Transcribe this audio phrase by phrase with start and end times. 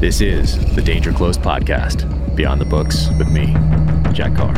[0.00, 3.48] This is the Danger Close podcast, Beyond the Books with me,
[4.14, 4.56] Jack Carr.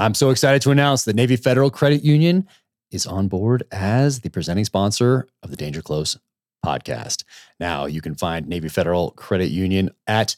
[0.00, 2.48] I'm so excited to announce that Navy Federal Credit Union
[2.90, 6.18] is on board as the presenting sponsor of the Danger Close
[6.66, 7.22] podcast.
[7.60, 10.34] Now you can find Navy Federal Credit Union at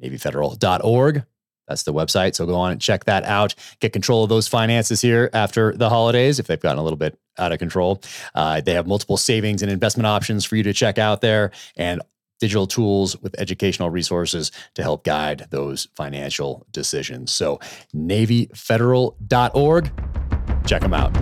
[0.00, 1.24] navyfederal.org.
[1.66, 2.36] That's the website.
[2.36, 3.56] So go on and check that out.
[3.80, 7.18] Get control of those finances here after the holidays if they've gotten a little bit
[7.38, 8.02] out of control.
[8.34, 12.00] Uh, they have multiple savings and investment options for you to check out there and
[12.40, 17.30] digital tools with educational resources to help guide those financial decisions.
[17.32, 17.58] So,
[17.94, 19.90] NavyFederal.org,
[20.66, 21.16] check them out.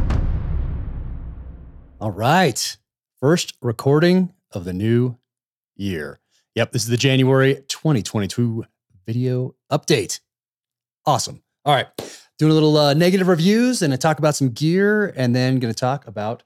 [2.01, 2.77] All right.
[3.20, 5.17] First recording of the new
[5.75, 6.20] year.
[6.55, 8.64] Yep, this is the January 2022
[9.06, 10.20] video update.
[11.06, 11.42] Awesome.
[11.64, 11.87] All right.
[12.38, 15.72] Doing a little uh, negative reviews and I talk about some gear and then going
[15.72, 16.42] to talk about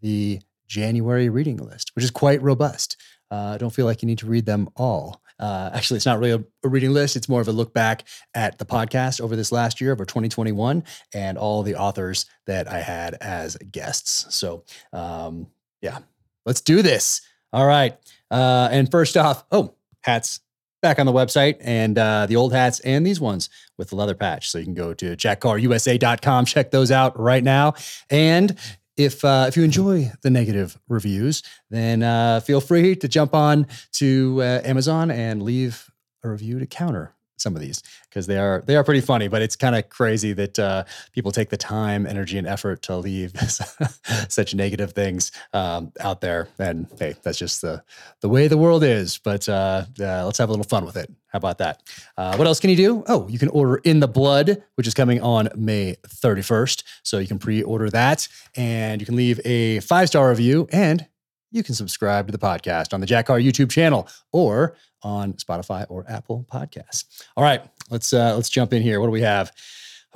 [0.00, 2.96] the January reading list, which is quite robust.
[3.30, 5.20] Uh, I don't feel like you need to read them all.
[5.38, 7.16] Uh, actually, it's not really a, a, reading list.
[7.16, 8.04] It's more of a look back
[8.34, 12.80] at the podcast over this last year, over 2021, and all the authors that I
[12.80, 14.34] had as guests.
[14.34, 15.48] So, um,
[15.82, 15.98] yeah,
[16.46, 17.20] let's do this.
[17.52, 17.96] All right.
[18.30, 20.40] Uh, and first off, oh, hats
[20.84, 24.14] back on the website and uh, the old hats and these ones with the leather
[24.14, 24.50] patch.
[24.50, 27.72] So you can go to jackcarusa.com, check those out right now.
[28.10, 28.54] And
[28.98, 33.66] if uh, if you enjoy the negative reviews, then uh, feel free to jump on
[33.92, 35.90] to uh, Amazon and leave
[36.22, 39.28] a review to counter some of these because they are they are pretty funny.
[39.28, 42.96] But it's kind of crazy that uh, people take the time, energy, and effort to
[42.96, 43.32] leave
[44.28, 46.48] such negative things um, out there.
[46.58, 47.82] And hey, that's just the
[48.20, 49.18] the way the world is.
[49.18, 51.10] But uh, uh, let's have a little fun with it.
[51.28, 51.82] How about that?
[52.16, 53.02] Uh, what else can you do?
[53.08, 56.84] Oh, you can order In the Blood, which is coming on May 31st.
[57.02, 61.06] So you can pre order that and you can leave a five star review and
[61.54, 65.86] you can subscribe to the podcast on the Jack Carr YouTube channel or on Spotify
[65.88, 67.22] or Apple Podcasts.
[67.36, 69.00] All right, let's uh, let's jump in here.
[69.00, 69.52] What do we have?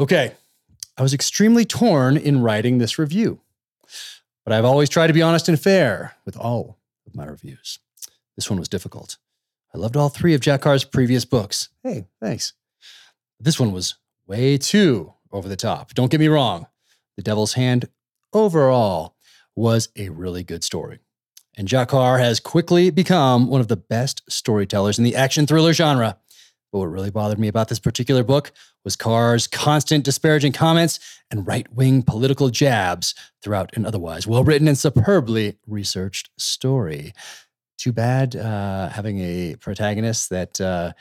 [0.01, 0.33] Okay,
[0.97, 3.41] I was extremely torn in writing this review,
[4.45, 7.79] but I've always tried to be honest and fair with all of my reviews.
[8.35, 9.17] This one was difficult.
[9.73, 11.69] I loved all three of Jack Carr's previous books.
[11.85, 12.53] Hey, thanks.
[13.39, 13.95] This one was
[14.27, 15.95] way too over the top.
[15.95, 16.67] Don't get me wrong.
[17.17, 17.89] The Devil's Hand
[18.33, 19.15] overall
[19.55, 21.01] was a really good story.
[21.59, 25.73] And Jack Carr has quickly become one of the best storytellers in the action thriller
[25.73, 26.17] genre.
[26.71, 28.53] But what really bothered me about this particular book
[28.85, 31.01] was Carr's constant disparaging comments
[31.33, 37.13] and right wing political jabs throughout an otherwise well written and superbly researched story.
[37.77, 40.93] Too bad uh, having a protagonist that uh,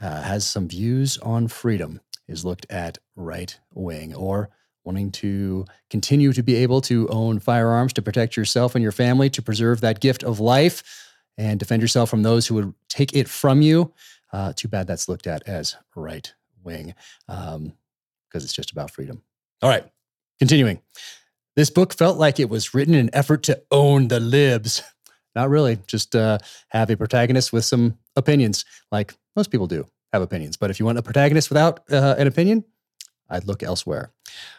[0.00, 4.50] uh, has some views on freedom is looked at right wing or
[4.84, 9.30] wanting to continue to be able to own firearms to protect yourself and your family,
[9.30, 10.82] to preserve that gift of life
[11.38, 13.92] and defend yourself from those who would take it from you.
[14.32, 16.32] Uh, too bad that's looked at as right
[16.64, 16.94] wing
[17.26, 17.72] because um,
[18.34, 19.22] it's just about freedom.
[19.60, 19.84] All right,
[20.38, 20.80] continuing.
[21.54, 24.82] This book felt like it was written in an effort to own the libs.
[25.34, 26.38] Not really, just uh,
[26.68, 30.56] have a protagonist with some opinions, like most people do have opinions.
[30.56, 32.64] But if you want a protagonist without uh, an opinion,
[33.32, 34.12] I'd look elsewhere.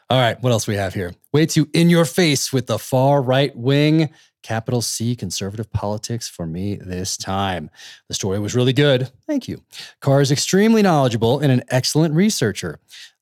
[0.09, 1.13] All right, what else we have here?
[1.31, 4.09] Way too in your face with the far right wing,
[4.41, 7.69] capital C conservative politics for me this time.
[8.09, 9.09] The story was really good.
[9.25, 9.63] Thank you.
[10.01, 12.79] Carr is extremely knowledgeable and an excellent researcher.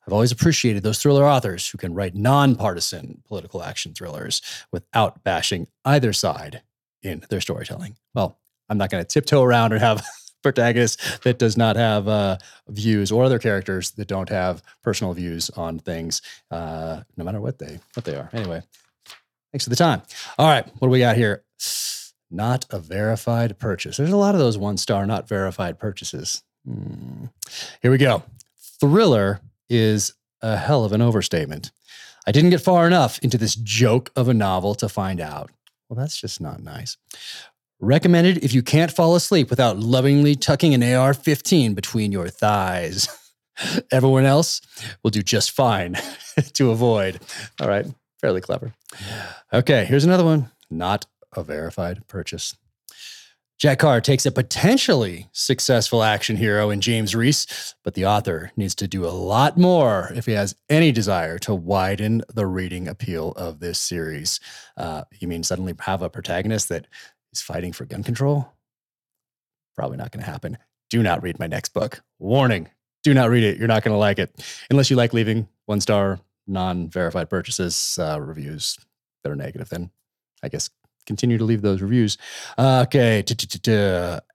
[0.08, 4.42] I've always appreciated those thriller authors who can write nonpartisan political action thrillers
[4.72, 6.64] without bashing either side
[7.04, 7.98] in their storytelling.
[8.16, 10.04] Well, I'm not going to tiptoe around and have
[10.42, 12.38] protagonist that does not have uh,
[12.68, 17.60] views or other characters that don't have personal views on things, uh, no matter what
[17.60, 18.30] they what they are.
[18.34, 18.62] Anyway,
[19.52, 20.02] thanks for the time.
[20.38, 21.44] All right, what do we got here?
[22.30, 23.98] Not a verified purchase.
[23.98, 26.44] There's a lot of those one star not verified purchases.
[26.66, 27.26] Hmm.
[27.82, 28.24] Here we go.
[28.80, 31.72] Thriller is a hell of an overstatement.
[32.26, 35.50] I didn't get far enough into this joke of a novel to find out.
[35.90, 36.98] Well, that's just not nice.
[37.84, 43.10] Recommended if you can't fall asleep without lovingly tucking an AR 15 between your thighs.
[43.92, 44.62] Everyone else
[45.02, 45.98] will do just fine
[46.54, 47.20] to avoid.
[47.60, 47.88] All right,
[48.20, 48.76] fairly clever.
[49.52, 50.52] Okay, here's another one.
[50.70, 52.56] Not a verified purchase.
[53.62, 58.74] Jack Carr takes a potentially successful action hero in James Reese, but the author needs
[58.74, 63.34] to do a lot more if he has any desire to widen the reading appeal
[63.34, 64.40] of this series.
[64.78, 66.88] Uh, you mean suddenly have a protagonist that
[67.34, 68.52] is fighting for gun control?
[69.76, 70.58] Probably not going to happen.
[70.90, 72.02] Do not read my next book.
[72.20, 72.70] Warning
[73.04, 73.58] do not read it.
[73.58, 74.32] You're not going to like it
[74.70, 78.78] unless you like leaving one star, non verified purchases uh, reviews
[79.24, 79.70] that are negative.
[79.70, 79.92] Then
[80.44, 80.70] I guess
[81.08, 82.18] continue to leave those reviews.
[82.60, 83.24] Okay.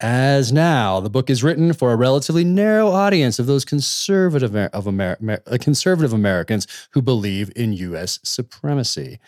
[0.01, 4.89] As now, the book is written for a relatively narrow audience of those conservative of
[4.89, 8.19] Amer- uh, conservative Americans who believe in U.S.
[8.25, 9.21] supremacy.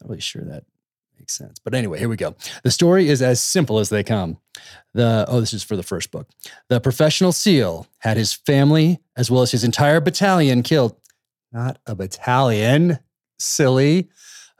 [0.00, 0.64] Not really sure that
[1.30, 2.34] sense, but anyway, here we go.
[2.62, 4.38] The story is as simple as they come.
[4.94, 6.28] The oh, this is for the first book.
[6.68, 10.96] The professional SEAL had his family as well as his entire battalion killed.
[11.52, 12.98] Not a battalion,
[13.38, 14.08] silly.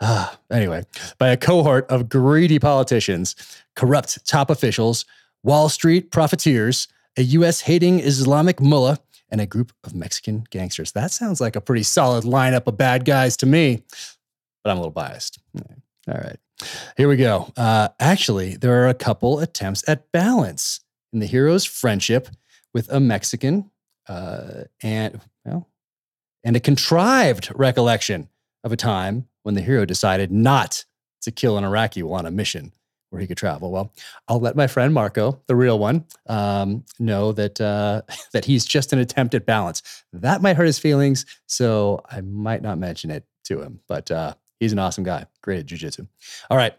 [0.01, 0.85] Uh, anyway,
[1.19, 3.35] by a cohort of greedy politicians,
[3.75, 5.05] corrupt top officials,
[5.43, 8.99] Wall Street profiteers, a US hating Islamic mullah,
[9.31, 10.93] and a group of Mexican gangsters.
[10.93, 13.83] That sounds like a pretty solid lineup of bad guys to me,
[14.63, 15.39] but I'm a little biased.
[16.09, 16.39] All right,
[16.97, 17.53] here we go.
[17.57, 20.81] Uh, actually, there are a couple attempts at balance
[21.13, 22.29] in the hero's friendship
[22.73, 23.71] with a Mexican
[24.09, 25.69] uh, and, well,
[26.45, 28.29] and a contrived recollection
[28.65, 30.85] of a time when the hero decided not
[31.23, 32.73] to kill an Iraqi while on a mission
[33.11, 33.71] where he could travel.
[33.71, 33.93] Well,
[34.29, 38.03] I'll let my friend Marco, the real one, um, know that uh,
[38.33, 39.83] that he's just an attempt at balance.
[40.13, 43.81] That might hurt his feelings, so I might not mention it to him.
[43.89, 46.07] But uh, he's an awesome guy, great at jujitsu.
[46.51, 46.75] All right,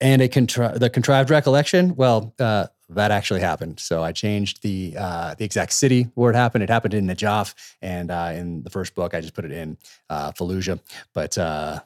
[0.00, 1.94] and a contri- the contrived recollection.
[1.96, 3.80] Well, uh, that actually happened.
[3.80, 6.64] So I changed the uh, the exact city where it happened.
[6.64, 9.76] It happened in Najaf, and uh, in the first book, I just put it in
[10.08, 10.80] uh, Fallujah.
[11.14, 11.80] But uh,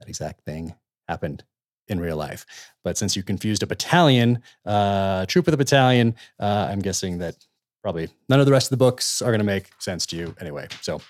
[0.00, 0.74] that exact thing
[1.08, 1.44] happened
[1.88, 2.46] in real life.
[2.82, 7.36] But since you confused a battalion, uh, troop with a battalion, uh, I'm guessing that
[7.82, 10.34] probably none of the rest of the books are going to make sense to you
[10.40, 10.66] anyway.
[10.80, 11.02] So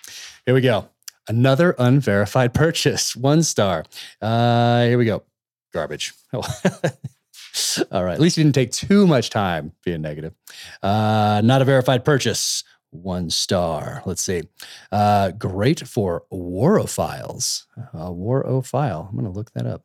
[0.44, 0.88] here we go.
[1.29, 3.85] Another unverified purchase, one star.
[4.21, 5.23] Uh, here we go.
[5.73, 6.12] Garbage.
[6.32, 8.15] All right.
[8.15, 10.35] At least you didn't take too much time being negative.
[10.82, 14.03] Uh, not a verified purchase one star.
[14.06, 14.43] Let's see.
[14.93, 17.65] Uh, great for warophiles.
[17.77, 19.09] Uh, warophile.
[19.09, 19.85] I'm going to look that up.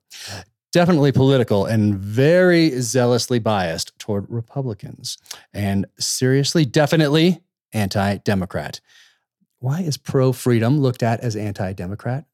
[0.71, 5.17] Definitely political and very zealously biased toward Republicans.
[5.53, 7.39] And seriously, definitely
[7.73, 8.79] anti Democrat.
[9.59, 12.25] Why is pro freedom looked at as anti Democrat?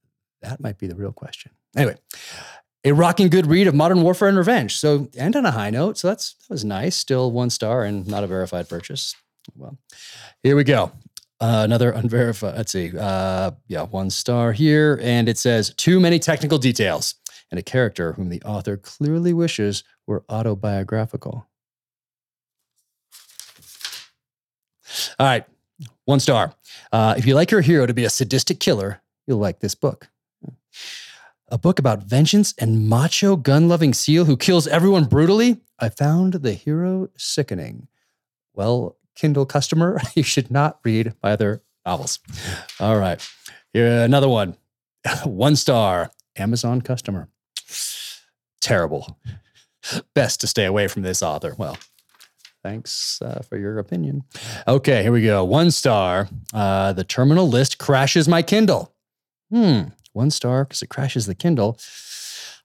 [0.41, 1.51] That might be the real question.
[1.75, 1.97] Anyway,
[2.83, 4.77] a rocking good read of Modern Warfare and Revenge.
[4.77, 5.97] So, and on a high note.
[5.97, 6.95] So, that's that was nice.
[6.95, 9.15] Still one star and not a verified purchase.
[9.55, 9.77] Well,
[10.43, 10.91] here we go.
[11.41, 12.55] Uh, another unverified.
[12.55, 12.91] Let's see.
[12.97, 14.99] Uh, yeah, one star here.
[15.01, 17.15] And it says too many technical details
[17.51, 21.47] and a character whom the author clearly wishes were autobiographical.
[25.19, 25.45] All right,
[26.05, 26.53] one star.
[26.91, 30.09] Uh, if you like your hero to be a sadistic killer, you'll like this book.
[31.49, 35.61] A book about vengeance and macho gun loving SEAL who kills everyone brutally?
[35.79, 37.87] I found the hero sickening.
[38.53, 42.19] Well, Kindle customer, you should not read my other novels.
[42.79, 43.25] All right.
[43.73, 44.55] Here, another one.
[45.23, 47.29] one star, Amazon customer.
[48.61, 49.19] Terrible.
[50.15, 51.53] Best to stay away from this author.
[51.57, 51.77] Well,
[52.65, 54.23] thanks uh, for your opinion.
[54.67, 55.43] Okay, here we go.
[55.43, 56.27] One star.
[56.53, 58.93] Uh, the terminal list crashes my Kindle.
[59.51, 61.77] Hmm, one star because it crashes the Kindle.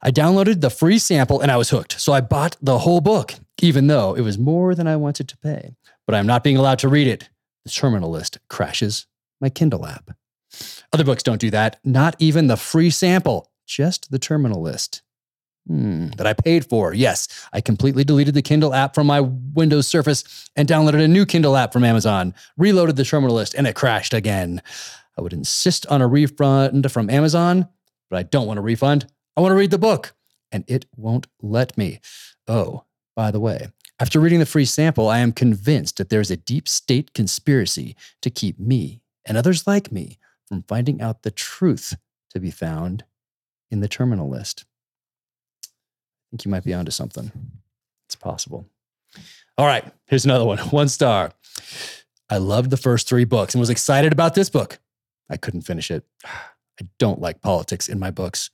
[0.02, 2.00] I downloaded the free sample and I was hooked.
[2.00, 5.36] So I bought the whole book, even though it was more than I wanted to
[5.36, 5.74] pay
[6.10, 7.30] but I'm not being allowed to read it.
[7.64, 9.06] The terminal list crashes
[9.40, 10.10] my Kindle app.
[10.92, 15.02] Other books don't do that, not even the free sample, just the terminal list.
[15.66, 16.94] Hmm, that I paid for.
[16.94, 21.26] Yes, I completely deleted the Kindle app from my Windows Surface and downloaded a new
[21.26, 24.62] Kindle app from Amazon, reloaded the terminal list, and it crashed again.
[25.16, 27.68] I would insist on a refund from Amazon,
[28.08, 29.06] but I don't want a refund.
[29.36, 30.14] I want to read the book,
[30.50, 32.00] and it won't let me.
[32.48, 33.68] Oh, by the way,
[34.00, 37.96] after reading the free sample, I am convinced that there is a deep state conspiracy
[38.22, 41.94] to keep me and others like me from finding out the truth
[42.30, 43.04] to be found
[43.70, 44.64] in the terminal list.
[46.30, 47.32] I think you might be onto something.
[48.06, 48.66] It's possible.
[49.58, 50.58] All right, here's another one.
[50.70, 51.32] One star.
[52.30, 54.78] I loved the first three books and was excited about this book.
[55.28, 56.04] I couldn't finish it.
[56.24, 58.50] I don't like politics in my books.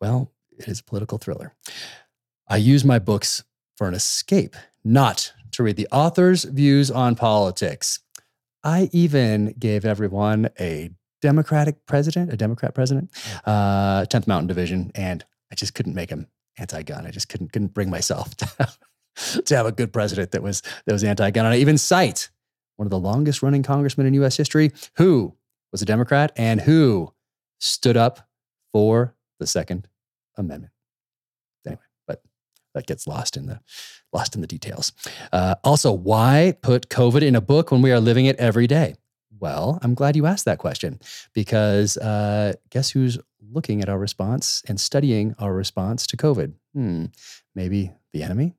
[0.00, 1.54] Well, it is a political thriller.
[2.48, 3.44] I use my books
[3.78, 8.00] for an escape not to read the author's views on politics.
[8.64, 10.90] I even gave everyone a
[11.22, 13.10] Democratic president, a Democrat president,
[13.46, 16.26] uh, 10th Mountain Division, and I just couldn't make him
[16.58, 17.06] anti-gun.
[17.06, 18.78] I just couldn't couldn't bring myself to have,
[19.44, 21.44] to have a good president that was that was anti-gun.
[21.44, 22.30] And I even cite
[22.76, 24.36] one of the longest running congressmen in U.S.
[24.36, 25.34] history who
[25.70, 27.12] was a Democrat and who
[27.60, 28.28] stood up
[28.72, 29.88] for the Second
[30.36, 30.72] Amendment
[31.66, 32.22] Anyway, but
[32.74, 33.60] that gets lost in the
[34.12, 34.92] lost in the details.
[35.32, 38.94] Uh, also, why put COVID in a book when we are living it every day?
[39.42, 41.00] Well, I'm glad you asked that question
[41.34, 43.18] because uh, guess who's
[43.50, 46.54] looking at our response and studying our response to COVID?
[46.74, 47.06] hmm,
[47.56, 48.54] maybe the enemy?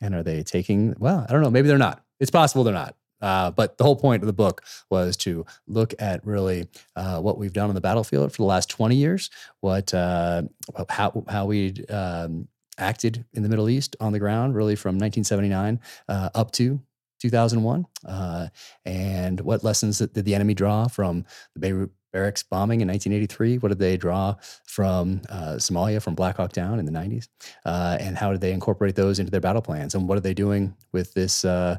[0.00, 2.02] And are they taking, well, I don't know, maybe they're not.
[2.18, 2.96] It's possible they're not.
[3.20, 7.36] Uh, but the whole point of the book was to look at really uh, what
[7.36, 10.42] we've done on the battlefield for the last 20 years, what uh,
[10.88, 12.48] how how we um,
[12.78, 16.80] acted in the Middle East on the ground, really from 1979 uh, up to
[17.22, 18.48] 2001, uh,
[18.84, 21.24] and what lessons did the enemy draw from
[21.54, 23.58] the Beirut barracks bombing in 1983?
[23.58, 24.36] What did they draw
[24.66, 27.28] from uh, Somalia, from Black Hawk Down in the 90s?
[27.64, 29.94] Uh, and how did they incorporate those into their battle plans?
[29.94, 31.44] And what are they doing with this?
[31.44, 31.78] Uh,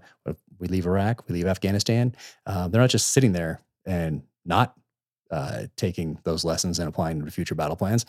[0.59, 2.15] we leave Iraq, we leave Afghanistan.
[2.45, 4.75] Uh, they're not just sitting there and not
[5.31, 8.05] uh, taking those lessons and applying them to future battle plans,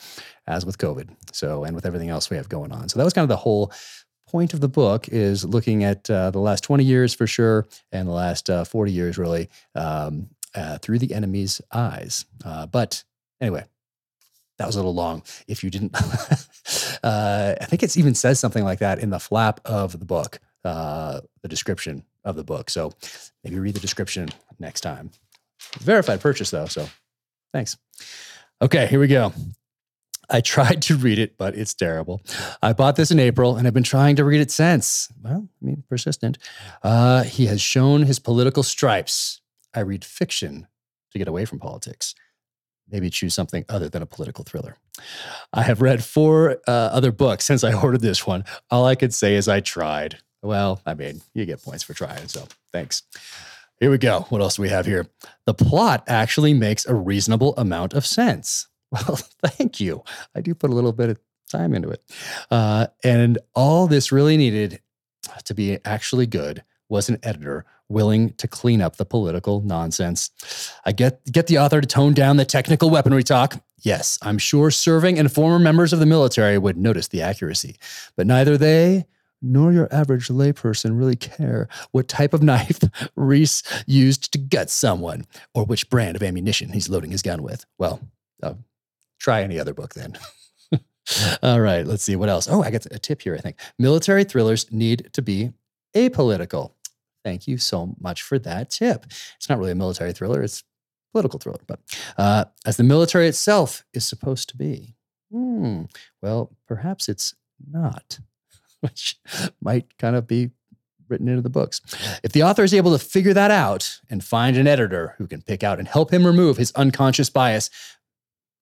[0.47, 1.09] as with COVID.
[1.33, 2.88] So, and with everything else we have going on.
[2.88, 3.73] So that was kind of the whole
[4.28, 8.09] point of the book is looking at uh, the last 20 years for sure and
[8.09, 12.26] the last uh, 40 years really um, uh, through the enemy's eyes.
[12.45, 13.04] Uh, but
[13.40, 13.64] anyway,
[14.59, 15.23] that was a little long.
[15.49, 15.95] If you didn't,
[17.02, 20.40] uh, I think it even says something like that in the flap of the book,
[20.64, 22.71] uh, the description of the book.
[22.71, 22.93] So
[23.43, 25.11] maybe read the description next time.
[25.81, 26.87] Verified purchase though, so
[27.52, 27.76] thanks.
[28.62, 29.33] Okay, here we go.
[30.31, 32.23] I tried to read it, but it's terrible.
[32.62, 35.09] I bought this in April and I've been trying to read it since.
[35.23, 36.38] Well, I mean, persistent.
[36.83, 39.40] Uh, he has shown his political stripes.
[39.75, 40.66] I read fiction
[41.12, 42.14] to get away from politics.
[42.90, 44.76] Maybe choose something other than a political thriller.
[45.52, 48.45] I have read four uh, other books since I ordered this one.
[48.71, 50.19] All I could say is I tried.
[50.43, 53.02] Well, I mean, you get points for trying, so thanks.
[53.81, 54.26] Here we go.
[54.28, 55.07] What else do we have here?
[55.47, 58.69] The plot actually makes a reasonable amount of sense.
[58.94, 60.02] Well, thank you.
[60.34, 61.18] I do put a little bit of
[61.50, 62.02] time into it.
[62.50, 64.80] Uh, and all this really needed
[65.44, 70.30] to be actually good was an editor willing to clean up the political nonsense.
[70.84, 73.62] I get get the author to tone down the technical weaponry talk.
[73.80, 77.76] Yes, I'm sure serving and former members of the military would notice the accuracy,
[78.16, 79.06] but neither they
[79.42, 82.80] nor your average layperson really care what type of knife
[83.14, 87.66] Reese used to gut someone or which brand of ammunition he's loading his gun with.
[87.78, 88.00] Well,
[88.42, 88.54] uh,
[89.25, 90.14] try any other book then.
[91.43, 92.47] All right, let's see what else.
[92.47, 93.57] Oh, I got a tip here, I think.
[93.78, 95.52] Military thrillers need to be
[95.97, 96.73] apolitical.
[97.25, 99.07] Thank you so much for that tip.
[99.37, 100.62] It's not really a military thriller, it's
[101.12, 101.81] political thriller, but
[102.19, 104.95] uh, as the military itself is supposed to be.
[105.33, 105.85] Hmm,
[106.21, 107.35] well, perhaps it's
[107.71, 108.19] not,
[108.81, 109.16] which
[109.62, 110.50] might kind of be
[111.09, 111.81] written into the books.
[112.23, 115.40] If the author is able to figure that out and find an editor who can
[115.40, 117.71] pick out and help him remove his unconscious bias,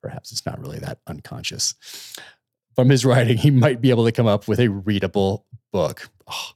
[0.03, 1.75] perhaps it's not really that unconscious.
[2.75, 6.11] From his writing, he might be able to come up with a readable book.
[6.31, 6.53] Oh,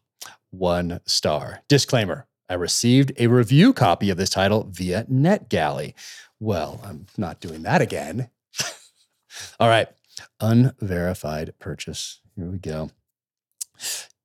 [0.50, 1.62] one star.
[1.68, 5.94] Disclaimer I received a review copy of this title via NetGalley.
[6.38, 8.30] Well, I'm not doing that again.
[9.60, 9.88] All right.
[10.40, 12.20] Unverified purchase.
[12.36, 12.90] Here we go.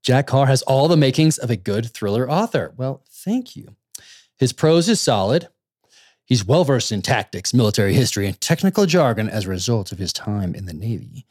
[0.03, 2.73] Jack Carr has all the makings of a good thriller author.
[2.77, 3.75] Well, thank you.
[4.37, 5.47] His prose is solid.
[6.25, 10.13] He's well versed in tactics, military history, and technical jargon as a result of his
[10.13, 11.25] time in the Navy.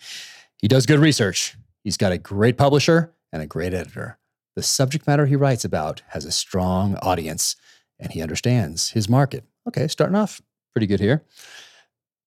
[0.59, 1.57] He does good research.
[1.83, 4.19] He's got a great publisher and a great editor.
[4.57, 7.57] The subject matter he writes about has a strong audience
[7.99, 9.45] and he understands his market.
[9.67, 10.43] Okay, starting off
[10.73, 11.25] pretty good here.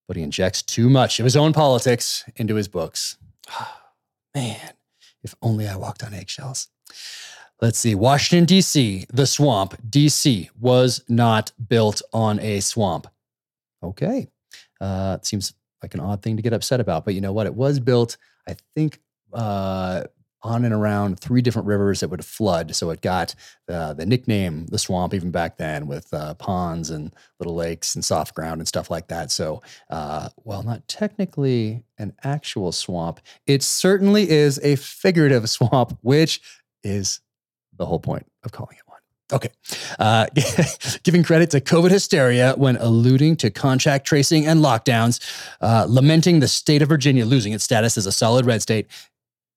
[0.08, 3.18] But he injects too much of his own politics into his books.
[4.36, 4.74] Man,
[5.24, 6.70] if only I walked on eggshells.
[7.62, 7.96] Let's see.
[7.96, 9.76] Washington, D.C., the swamp.
[9.90, 10.50] D.C.
[10.60, 13.08] was not built on a swamp.
[13.82, 14.28] Okay.
[14.82, 17.46] Uh, it seems like an odd thing to get upset about, but you know what?
[17.46, 18.18] It was built,
[18.48, 19.00] I think,
[19.34, 20.04] uh,
[20.44, 22.76] on and around three different rivers that would flood.
[22.76, 23.34] So it got
[23.70, 28.04] uh, the nickname the swamp even back then with uh, ponds and little lakes and
[28.04, 29.32] soft ground and stuff like that.
[29.32, 36.42] So uh, while not technically an actual swamp, it certainly is a figurative swamp, which
[36.84, 37.22] is
[37.78, 39.00] the whole point of calling it one.
[39.32, 39.50] Okay.
[40.00, 40.28] Uh,
[41.04, 45.20] giving credit to COVID hysteria when alluding to contact tracing and lockdowns,
[45.62, 48.88] uh, lamenting the state of Virginia losing its status as a solid red state.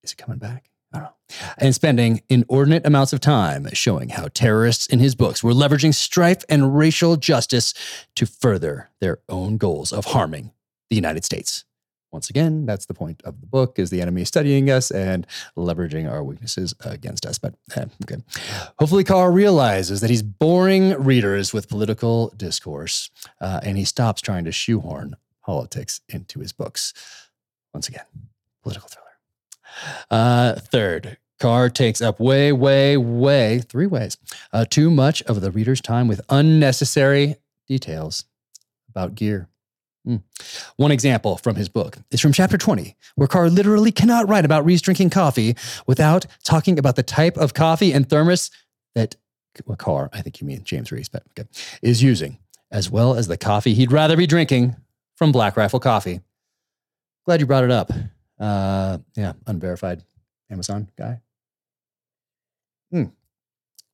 [0.03, 0.71] Is it coming back?
[0.93, 1.13] I don't know.
[1.59, 6.43] And spending inordinate amounts of time showing how terrorists in his books were leveraging strife
[6.49, 7.75] and racial justice
[8.15, 10.53] to further their own goals of harming
[10.89, 11.66] the United States.
[12.17, 16.11] Once again, that's the point of the book is the enemy studying us and leveraging
[16.11, 17.37] our weaknesses against us.
[17.37, 18.23] But eh, okay.
[18.79, 23.11] Hopefully Carr realizes that he's boring readers with political discourse
[23.43, 26.95] uh, and he stops trying to shoehorn politics into his books.
[27.75, 28.07] Once again,
[28.63, 29.07] political thriller.
[30.11, 34.17] Uh, third, Carr takes up way, way, way, three ways,
[34.55, 37.37] uh, too much of the reader's time with unnecessary
[37.69, 38.25] details
[38.89, 39.51] about gear.
[40.07, 40.23] Mm.
[40.77, 44.65] One example from his book is from chapter 20, where Carr literally cannot write about
[44.65, 48.51] Reese drinking coffee without talking about the type of coffee and thermos
[48.95, 49.17] that
[49.65, 51.49] well, Carr, I think you mean James Reese, but okay,
[51.81, 52.39] is using,
[52.71, 54.77] as well as the coffee he'd rather be drinking
[55.15, 56.21] from Black Rifle Coffee.
[57.25, 57.91] Glad you brought it up.
[58.39, 60.05] Uh, yeah, unverified
[60.51, 61.21] Amazon guy.
[62.93, 63.13] Mm,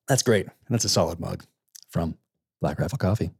[0.07, 0.47] that's great.
[0.69, 1.43] That's a solid mug
[1.89, 2.17] from
[2.61, 3.31] Black Rifle Coffee.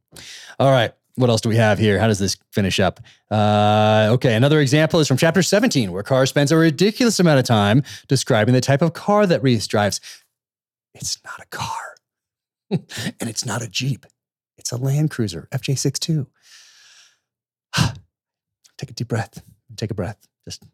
[0.58, 0.92] All right.
[1.16, 1.98] What else do we have here?
[1.98, 3.00] How does this finish up?
[3.30, 7.44] Uh, okay, another example is from chapter 17, where Carr spends a ridiculous amount of
[7.44, 10.00] time describing the type of car that Reese drives.
[10.92, 11.96] It's not a car,
[12.70, 14.06] and it's not a Jeep.
[14.58, 16.26] It's a Land Cruiser FJ62.
[18.78, 19.42] Take a deep breath.
[19.76, 20.18] Take a breath.
[20.44, 20.64] Just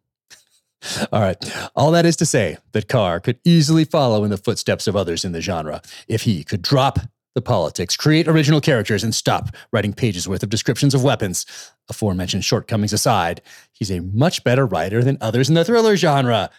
[1.12, 1.37] all right.
[1.76, 5.25] All that is to say that Carr could easily follow in the footsteps of others
[5.25, 6.99] in the genre if he could drop
[7.34, 11.46] the politics, create original characters, and stop writing pages worth of descriptions of weapons.
[11.88, 13.40] Aforementioned shortcomings aside,
[13.72, 16.50] he's a much better writer than others in the thriller genre.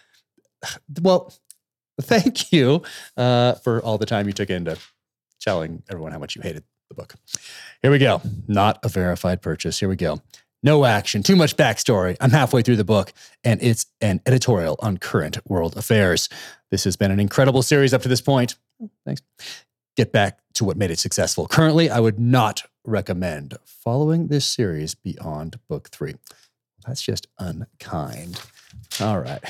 [1.00, 1.32] Well,
[2.00, 2.82] thank you
[3.16, 4.78] uh, for all the time you took into
[5.40, 7.14] telling everyone how much you hated the book.
[7.82, 8.22] Here we go.
[8.46, 9.80] Not a verified purchase.
[9.80, 10.22] Here we go.
[10.62, 12.16] No action, too much backstory.
[12.20, 13.12] I'm halfway through the book,
[13.42, 16.28] and it's an editorial on current world affairs.
[16.70, 18.54] This has been an incredible series up to this point.
[19.04, 19.22] Thanks.
[19.96, 21.46] Get back to what made it successful.
[21.46, 26.14] Currently, I would not recommend following this series beyond book three.
[26.86, 28.40] That's just unkind.
[29.00, 29.42] All right.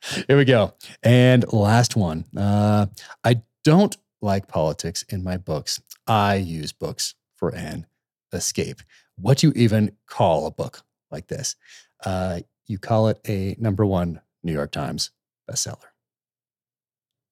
[0.26, 0.74] Here we go.
[1.02, 2.24] And last one.
[2.36, 2.86] Uh,
[3.24, 5.80] I don't like politics in my books.
[6.06, 7.86] I use books for an
[8.32, 8.80] escape.
[9.16, 11.56] What do you even call a book like this?
[12.04, 15.10] Uh, you call it a number one New York Times
[15.50, 15.76] bestseller.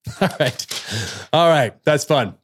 [0.21, 1.29] All right.
[1.33, 1.85] All right.
[1.85, 2.35] That's fun.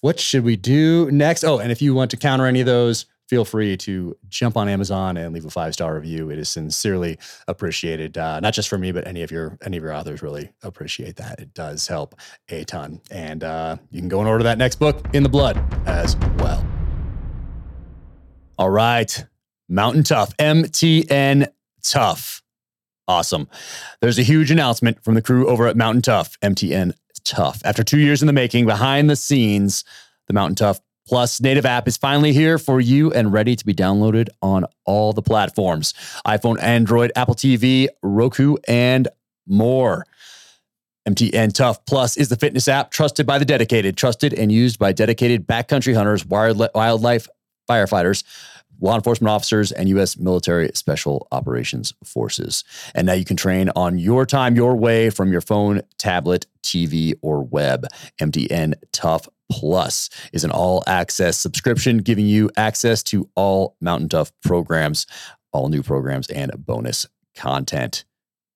[0.00, 1.44] What should we do next?
[1.44, 4.68] Oh, and if you want to counter any of those, feel free to jump on
[4.68, 6.30] Amazon and leave a five star review.
[6.30, 9.82] It is sincerely appreciated, uh, not just for me, but any of your any of
[9.82, 11.38] your authors really appreciate that.
[11.38, 12.14] It does help
[12.48, 15.62] a ton, and uh, you can go and order that next book in the blood
[15.86, 16.66] as well.
[18.58, 19.24] All right.
[19.68, 21.46] Mountain Tough, MTN
[21.82, 22.42] Tough.
[23.06, 23.48] Awesome.
[24.00, 27.60] There's a huge announcement from the crew over at Mountain Tough, MTN Tough.
[27.64, 29.84] After two years in the making, behind the scenes,
[30.26, 33.74] the Mountain Tough Plus native app is finally here for you and ready to be
[33.74, 35.92] downloaded on all the platforms
[36.24, 39.08] iPhone, Android, Apple TV, Roku, and
[39.46, 40.06] more.
[41.08, 44.92] MTN Tough Plus is the fitness app trusted by the dedicated, trusted and used by
[44.92, 47.26] dedicated backcountry hunters, wildlife
[47.68, 48.22] firefighters,
[48.80, 50.16] law enforcement officers, and U.S.
[50.16, 52.64] military special operations forces.
[52.94, 57.14] And now you can train on your time, your way from your phone, tablet, TV,
[57.22, 57.86] or web.
[58.20, 64.32] MTN Tough Plus is an all access subscription giving you access to all Mountain Tough
[64.42, 65.06] programs,
[65.52, 68.04] all new programs, and bonus content.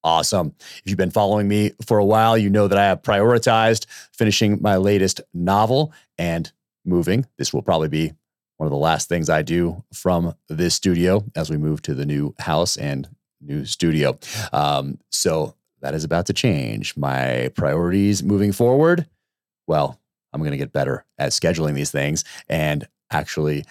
[0.04, 0.54] Awesome.
[0.58, 4.60] If you've been following me for a while, you know that I have prioritized finishing
[4.60, 6.52] my latest novel and
[6.84, 7.24] moving.
[7.38, 8.12] This will probably be
[8.56, 12.06] one of the last things I do from this studio as we move to the
[12.06, 13.08] new house and
[13.40, 14.18] new studio.
[14.52, 16.96] Um, so that is about to change.
[16.96, 19.06] My priorities moving forward,
[19.66, 20.00] well,
[20.32, 23.64] I'm going to get better at scheduling these things and actually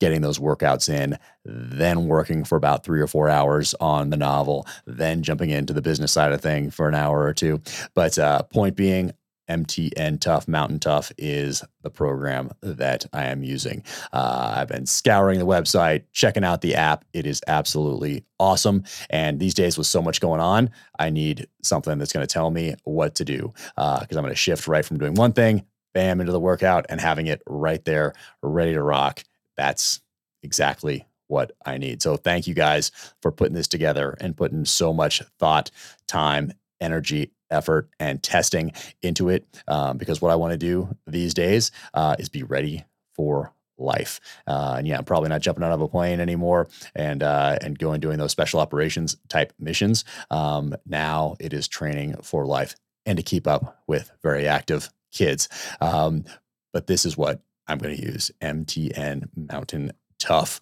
[0.00, 4.66] getting those workouts in, then working for about three or four hours on the novel,
[4.86, 7.60] then jumping into the business side of thing for an hour or two.
[7.94, 9.12] But uh, point being,
[9.48, 13.82] MTN Tough Mountain Tough is the program that I am using.
[14.12, 17.04] Uh, I've been scouring the website, checking out the app.
[17.12, 18.84] It is absolutely awesome.
[19.10, 22.50] And these days, with so much going on, I need something that's going to tell
[22.50, 25.64] me what to do because uh, I'm going to shift right from doing one thing,
[25.94, 29.24] bam, into the workout and having it right there, ready to rock.
[29.56, 30.00] That's
[30.42, 32.02] exactly what I need.
[32.02, 32.90] So thank you guys
[33.22, 35.70] for putting this together and putting so much thought,
[36.06, 41.34] time, energy, effort and testing into it um, because what I want to do these
[41.34, 42.84] days uh, is be ready
[43.14, 44.20] for life.
[44.46, 47.78] Uh, and yeah, I'm probably not jumping out of a plane anymore and uh, and
[47.78, 50.04] going doing those special operations type missions.
[50.30, 52.74] Um, now it is training for life
[53.06, 55.48] and to keep up with very active kids.
[55.80, 56.24] Um,
[56.72, 60.60] but this is what I'm going to use: MTN Mountain Tough.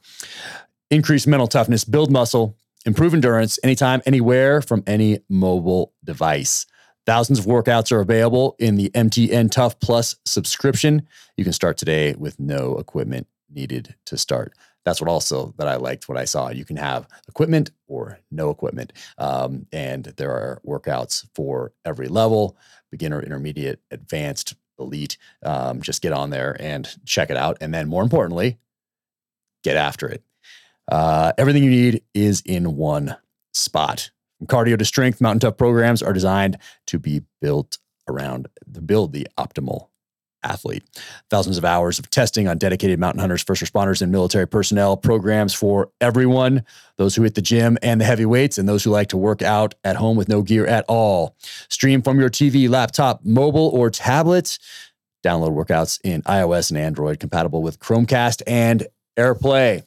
[0.90, 6.66] Increase mental toughness, build muscle, improve endurance anytime, anywhere from any mobile device.
[7.07, 11.07] Thousands of workouts are available in the MTN Tough Plus subscription.
[11.37, 14.53] You can start today with no equipment needed to start.
[14.85, 16.51] That's what also that I liked what I saw.
[16.51, 22.57] You can have equipment or no equipment, um, and there are workouts for every level:
[22.90, 25.16] beginner, intermediate, advanced, elite.
[25.45, 28.59] Um, just get on there and check it out, and then more importantly,
[29.62, 30.23] get after it.
[30.90, 33.16] Uh, everything you need is in one
[33.53, 34.11] spot.
[34.44, 39.27] Cardio to strength, Mountain Tough programs are designed to be built around to build the
[39.38, 39.88] optimal
[40.42, 40.85] athlete.
[41.29, 45.55] Thousands of hours of testing on dedicated mountain hunters, first responders, and military personnel, programs
[45.55, 46.64] for everyone
[46.96, 49.42] those who hit the gym and the heavy weights, and those who like to work
[49.42, 51.37] out at home with no gear at all.
[51.68, 54.59] Stream from your TV, laptop, mobile, or tablet.
[55.25, 58.87] Download workouts in iOS and Android, compatible with Chromecast and
[59.18, 59.85] AirPlay.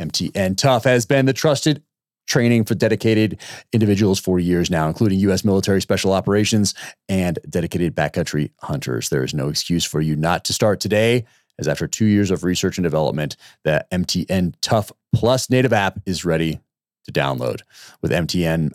[0.00, 1.82] MTN Tough has been the trusted
[2.26, 3.40] training for dedicated
[3.72, 5.44] individuals for years now, including U.S.
[5.44, 6.74] military special operations
[7.08, 9.08] and dedicated backcountry hunters.
[9.08, 11.24] There is no excuse for you not to start today,
[11.58, 16.24] as after two years of research and development, the MTN Tough Plus native app is
[16.24, 16.60] ready
[17.04, 17.60] to download.
[18.00, 18.72] With MTN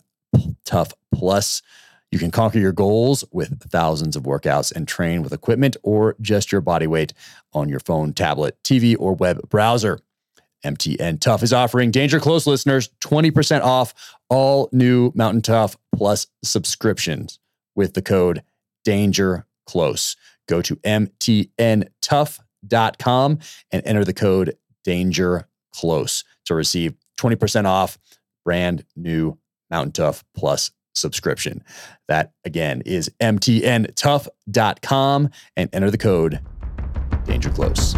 [0.64, 1.62] Tough Plus,
[2.10, 6.50] you can conquer your goals with thousands of workouts and train with equipment or just
[6.50, 7.12] your body weight
[7.52, 10.00] on your phone, tablet, TV, or web browser.
[10.64, 17.38] MTN Tough is offering Danger Close listeners 20% off all new Mountain Tough Plus subscriptions
[17.74, 18.42] with the code
[18.84, 20.16] Danger Close.
[20.48, 23.38] Go to mtntough.com
[23.70, 27.98] and enter the code Danger Close to receive 20% off
[28.44, 29.38] brand new
[29.70, 31.62] Mountain Tough Plus subscription.
[32.08, 36.40] That again is mtntough.com and enter the code
[37.24, 37.94] Danger Close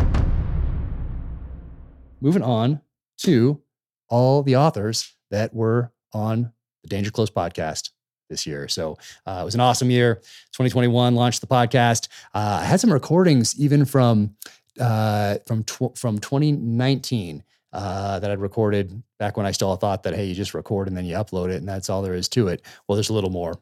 [2.21, 2.81] moving on
[3.19, 3.61] to
[4.09, 6.53] all the authors that were on
[6.83, 7.91] the Danger Close podcast
[8.29, 8.69] this year.
[8.69, 10.17] So uh, it was an awesome year.
[10.53, 12.09] 2021 launched the podcast.
[12.35, 14.37] Uh, I had some recordings even from
[14.79, 20.15] uh, from tw- from 2019 uh, that I'd recorded back when I still thought that
[20.15, 22.49] hey, you just record and then you upload it and that's all there is to
[22.49, 22.63] it.
[22.87, 23.55] Well, there's a little more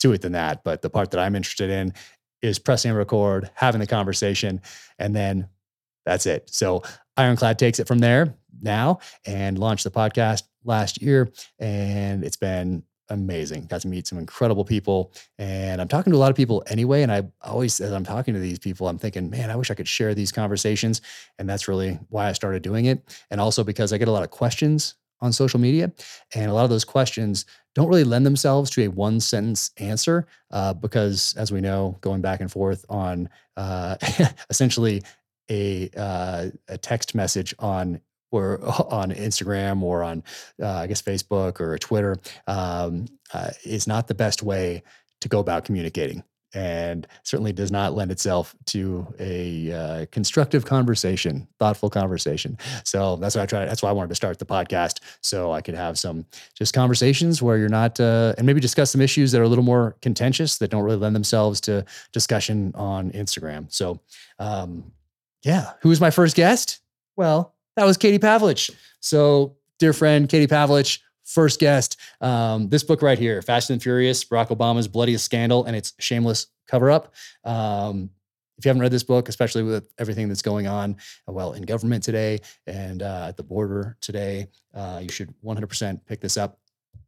[0.00, 0.64] to it than that.
[0.64, 1.94] But the part that I'm interested in
[2.42, 4.60] is pressing record, having the conversation,
[4.98, 5.48] and then
[6.04, 6.50] that's it.
[6.50, 6.82] So
[7.16, 11.30] Ironclad takes it from there now and launched the podcast last year.
[11.58, 13.66] And it's been amazing.
[13.66, 15.12] Got to meet some incredible people.
[15.38, 17.02] And I'm talking to a lot of people anyway.
[17.02, 19.74] And I always, as I'm talking to these people, I'm thinking, man, I wish I
[19.74, 21.00] could share these conversations.
[21.38, 23.24] And that's really why I started doing it.
[23.30, 25.92] And also because I get a lot of questions on social media.
[26.34, 30.26] And a lot of those questions don't really lend themselves to a one sentence answer
[30.50, 33.96] uh, because, as we know, going back and forth on uh,
[34.50, 35.02] essentially
[35.50, 38.60] a uh, a text message on or
[38.92, 40.22] on Instagram or on
[40.62, 44.82] uh, I guess Facebook or Twitter um, uh, is not the best way
[45.20, 46.22] to go about communicating
[46.54, 52.56] and certainly does not lend itself to a uh, constructive conversation, thoughtful conversation.
[52.84, 53.66] So that's why I tried.
[53.66, 57.42] That's why I wanted to start the podcast so I could have some just conversations
[57.42, 60.56] where you're not, uh, and maybe discuss some issues that are a little more contentious
[60.58, 63.70] that don't really lend themselves to discussion on Instagram.
[63.70, 64.00] So
[64.38, 64.92] um,
[65.42, 65.72] yeah.
[65.80, 66.80] Who was my first guest?
[67.16, 68.70] Well, that was Katie Pavlich.
[69.00, 71.98] So, dear friend, Katie Pavlich, first guest.
[72.20, 76.46] Um, this book right here, Fast and Furious, Barack Obama's Bloodiest Scandal and its Shameless
[76.66, 77.14] Cover Up.
[77.44, 78.10] Um,
[78.58, 80.96] if you haven't read this book, especially with everything that's going on,
[81.28, 86.00] uh, well, in government today and uh, at the border today, uh, you should 100%
[86.06, 86.58] pick this up.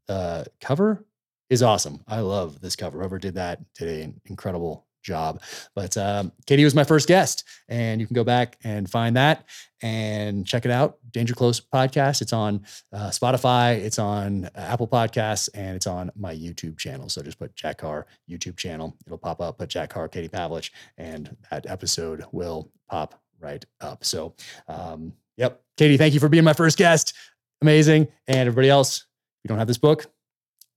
[0.09, 1.07] Uh, cover
[1.49, 2.01] is awesome.
[2.07, 2.99] I love this cover.
[2.99, 5.43] Whoever did that did an incredible job.
[5.75, 9.45] But um, Katie was my first guest, and you can go back and find that
[9.83, 10.99] and check it out.
[11.11, 12.21] Danger Close podcast.
[12.21, 17.09] It's on uh, Spotify, it's on uh, Apple Podcasts, and it's on my YouTube channel.
[17.09, 18.97] So just put Jack Carr YouTube channel.
[19.07, 19.59] It'll pop up.
[19.59, 24.05] Put Jack Carr, Katie Pavlich, and that episode will pop right up.
[24.05, 24.35] So,
[24.69, 27.15] um, yep, Katie, thank you for being my first guest.
[27.63, 28.09] Amazing.
[28.27, 30.07] And everybody else, if you don't have this book,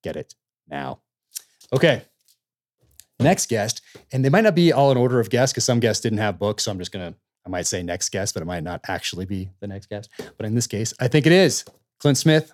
[0.04, 0.34] get it
[0.67, 1.02] now.
[1.74, 2.04] Okay
[3.21, 3.81] next guest.
[4.12, 6.39] And they might not be all in order of guests because some guests didn't have
[6.39, 6.63] books.
[6.63, 9.25] So I'm just going to, I might say next guest, but it might not actually
[9.25, 10.10] be the next guest.
[10.38, 11.65] But in this case, I think it is
[11.99, 12.53] Clint Smith,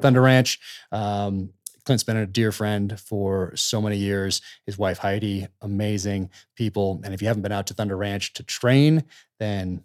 [0.00, 0.60] Thunder Ranch.
[0.92, 1.50] Um,
[1.84, 4.42] Clint's been a dear friend for so many years.
[4.66, 7.00] His wife Heidi, amazing people.
[7.04, 9.04] And if you haven't been out to Thunder Ranch to train,
[9.38, 9.84] then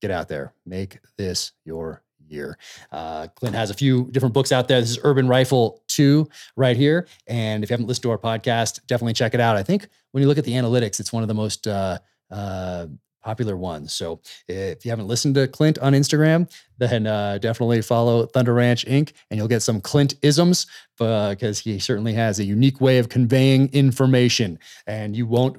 [0.00, 0.52] get out there.
[0.64, 2.56] Make this your year.
[2.92, 4.80] Uh, Clint has a few different books out there.
[4.80, 7.06] This is Urban Rifle 2 right here.
[7.26, 9.56] And if you haven't listened to our podcast, definitely check it out.
[9.56, 11.98] I think when you look at the analytics, it's one of the most uh,
[12.30, 12.86] uh,
[13.22, 13.94] popular ones.
[13.94, 18.84] So if you haven't listened to Clint on Instagram, then uh, definitely follow Thunder Ranch
[18.86, 19.12] Inc.
[19.30, 20.66] and you'll get some Clint isms
[20.98, 25.56] because he certainly has a unique way of conveying information and you won't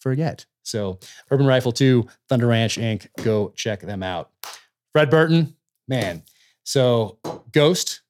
[0.00, 0.44] forget.
[0.62, 0.98] So
[1.30, 3.08] Urban Rifle 2, Thunder Ranch Inc.
[3.24, 4.30] Go check them out.
[4.92, 5.56] Fred Burton,
[5.88, 6.22] man.
[6.64, 7.18] So
[7.52, 8.01] Ghost,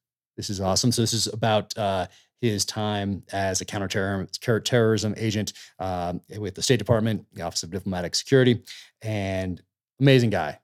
[0.43, 0.91] this is awesome.
[0.91, 2.09] So this is about uh,
[2.41, 8.17] his time as a counterterrorism agent um, with the State Department, the Office of Diplomatic
[8.17, 8.61] Security,
[9.03, 9.63] and
[10.01, 10.59] amazing guy.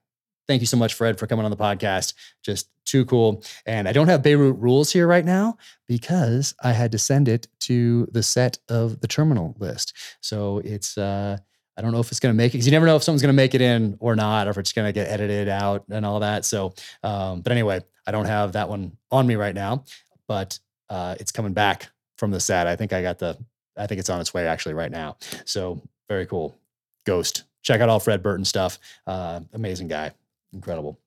[0.49, 2.13] thank you so much, Fred, for coming on the podcast.
[2.43, 3.41] Just too cool.
[3.65, 7.47] And I don't have Beirut rules here right now because I had to send it
[7.61, 9.93] to the set of the terminal list.
[10.19, 11.37] So it's uh
[11.79, 13.21] I don't know if it's going to make it because you never know if someone's
[13.21, 15.85] going to make it in or not, or if it's going to get edited out
[15.89, 16.43] and all that.
[16.43, 19.85] So, um, but anyway, I don't have that one on me right now,
[20.27, 22.67] but uh, it's coming back from the set.
[22.67, 23.37] I think I got the,
[23.77, 25.15] I think it's on its way actually right now.
[25.45, 26.59] So very cool.
[27.05, 27.45] Ghost.
[27.61, 28.77] Check out all Fred Burton stuff.
[29.07, 30.11] Uh, amazing guy.
[30.51, 30.99] Incredible.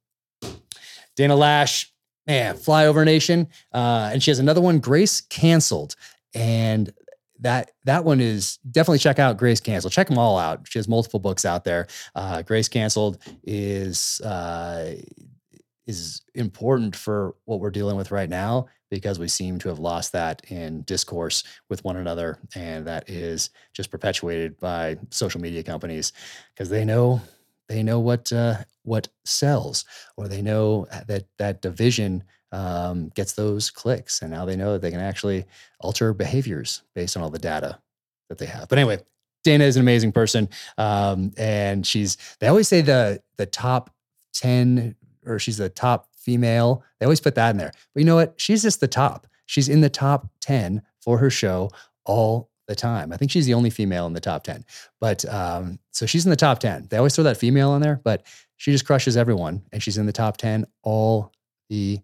[1.16, 1.90] Dana Loesch,
[2.26, 3.48] man, Flyover Nation.
[3.74, 5.96] Uh, and she has another one, Grace Canceled.
[6.35, 6.94] And
[7.42, 9.92] that that one is definitely check out Grace Canceled.
[9.92, 10.66] Check them all out.
[10.68, 11.87] She has multiple books out there.
[12.14, 14.94] Uh, Grace Canceled is uh,
[15.87, 20.12] is important for what we're dealing with right now because we seem to have lost
[20.12, 26.12] that in discourse with one another, and that is just perpetuated by social media companies
[26.55, 27.20] because they know
[27.68, 29.85] they know what uh, what sells,
[30.16, 32.22] or they know that that division
[32.53, 34.23] um, gets those clicks.
[34.23, 35.45] And now they know that they can actually
[35.81, 37.79] alter behaviors based on all the data
[38.29, 38.69] that they have.
[38.69, 39.01] But anyway,
[39.43, 40.49] Dana is an amazing person.
[40.79, 43.91] Um, and she's, they always say the, the top
[44.35, 44.95] 10
[45.27, 46.85] or she's the top female.
[46.99, 47.73] They always put that in there.
[47.95, 48.35] But you know what?
[48.37, 49.27] She's just the top.
[49.47, 51.71] She's in the top 10 for her show
[52.05, 53.12] all the time.
[53.12, 54.65] I think she's the only female in the top 10.
[55.01, 56.88] But um, so she's in the top 10.
[56.91, 58.25] They always throw that female on there, but
[58.57, 61.33] she just crushes everyone and she's in the top 10 all
[61.69, 62.01] the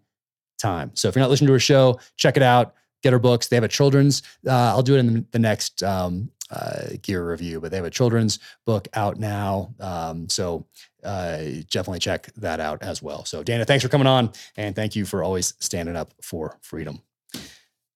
[0.59, 0.91] time.
[0.93, 2.75] So if you're not listening to her show, check it out.
[3.01, 3.47] Get her books.
[3.47, 4.23] They have a children's.
[4.45, 7.89] Uh, I'll do it in the next um, uh, gear review, but they have a
[7.89, 9.73] children's book out now.
[9.79, 10.65] Um, so
[11.03, 11.37] uh,
[11.69, 13.23] definitely check that out as well.
[13.23, 17.01] So Dana, thanks for coming on, and thank you for always standing up for freedom.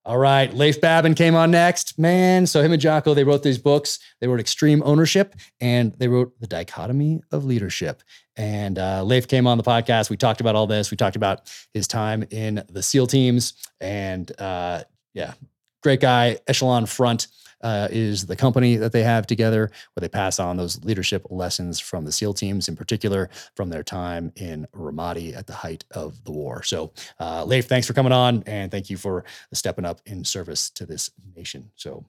[0.06, 2.46] All right, Leif Babin came on next, man.
[2.46, 4.00] So him and Jocko, they wrote these books.
[4.20, 8.04] They wrote Extreme Ownership, and they wrote The Dichotomy of Leadership.
[8.36, 10.10] And uh, Leif came on the podcast.
[10.10, 10.92] We talked about all this.
[10.92, 13.54] We talked about his time in the SEAL teams.
[13.80, 15.36] And uh, yeah,
[15.82, 16.40] great guy.
[16.48, 17.28] Echelon Front
[17.64, 21.80] uh, is the company that they have together where they pass on those leadership lessons
[21.80, 26.24] from the SEAL teams, in particular from their time in Ramadi at the height of
[26.26, 26.62] the war.
[26.64, 28.44] So, uh, Leif, thanks for coming on.
[28.46, 29.24] And thank you for
[29.54, 31.72] stepping up in service to this nation.
[31.76, 32.06] So,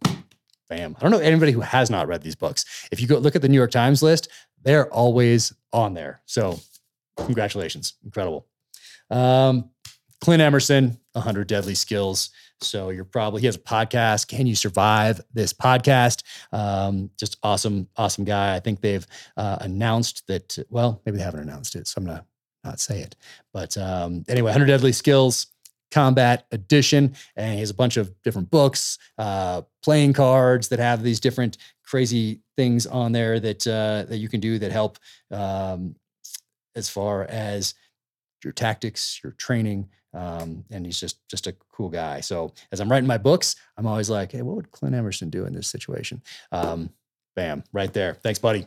[0.68, 0.96] bam.
[0.98, 2.88] I don't know anybody who has not read these books.
[2.90, 4.28] If you go look at the New York Times list,
[4.62, 6.22] they're always on there.
[6.26, 6.58] So
[7.16, 7.94] congratulations.
[8.04, 8.46] Incredible.
[9.10, 9.70] Um,
[10.20, 12.30] Clint Emerson, 100 Deadly Skills.
[12.60, 14.28] So you're probably, he has a podcast.
[14.28, 16.22] Can you survive this podcast?
[16.52, 18.54] Um, just awesome, awesome guy.
[18.54, 21.86] I think they've uh, announced that, well, maybe they haven't announced it.
[21.88, 22.24] So I'm going to
[22.64, 23.16] not say it.
[23.52, 25.48] But um, anyway, 100 Deadly Skills
[25.94, 31.04] combat edition and he has a bunch of different books uh, playing cards that have
[31.04, 34.98] these different crazy things on there that uh, that you can do that help
[35.30, 35.94] um,
[36.74, 37.74] as far as
[38.42, 42.20] your tactics your training um, and he's just just a cool guy.
[42.20, 45.44] So as i'm writing my books i'm always like hey what would clint emerson do
[45.44, 46.22] in this situation?
[46.52, 46.90] Um,
[47.36, 48.14] bam right there.
[48.14, 48.66] Thanks buddy.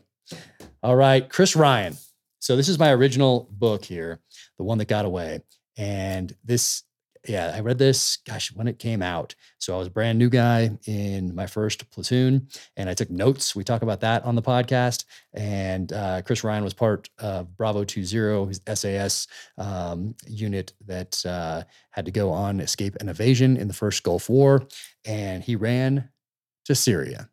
[0.83, 1.95] All right chris ryan.
[2.39, 4.19] So this is my original book here
[4.57, 5.41] the one that got away.
[5.77, 6.83] And this
[7.28, 9.36] yeah, I read this, gosh, when it came out.
[9.58, 13.56] So I was a brand new guy in my first platoon and I took notes.
[13.56, 15.06] We talk about that on the podcast.
[15.34, 21.63] And uh, Chris Ryan was part of Bravo 20, his SAS um, unit that uh,
[21.92, 24.68] had to go on escape and evasion in the first Gulf War.
[25.06, 26.10] And he ran
[26.66, 27.30] to Syria.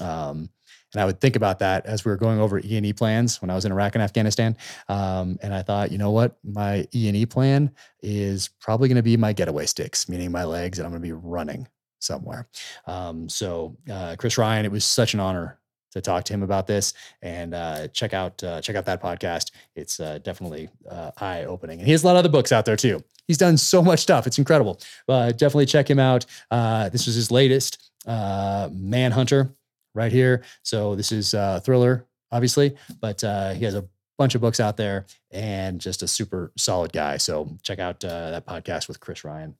[0.00, 0.50] Um,
[0.92, 3.40] and I would think about that as we were going over E and E plans
[3.40, 4.56] when I was in Iraq and Afghanistan.
[4.88, 7.70] Um, and I thought, you know what, my E and E plan
[8.02, 11.06] is probably going to be my getaway sticks, meaning my legs, and I'm going to
[11.06, 11.68] be running
[12.00, 12.48] somewhere.
[12.86, 15.58] Um, so uh, Chris Ryan, it was such an honor
[15.92, 19.50] to talk to him about this and uh, check out uh, check out that podcast.
[19.74, 22.64] It's uh, definitely uh, eye opening, and he has a lot of other books out
[22.64, 23.02] there too.
[23.26, 24.80] He's done so much stuff; it's incredible.
[25.06, 26.26] But definitely check him out.
[26.50, 29.54] Uh, this was his latest, Manhunter
[29.94, 30.42] right here.
[30.62, 33.86] So this is a thriller, obviously, but uh, he has a
[34.18, 37.16] bunch of books out there and just a super solid guy.
[37.16, 39.56] So check out uh, that podcast with Chris Ryan.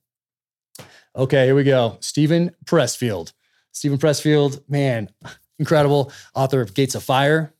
[1.15, 1.97] Okay, here we go.
[1.99, 3.33] Steven Pressfield.
[3.71, 5.09] Steven Pressfield, man,
[5.59, 7.53] incredible author of Gates of Fire.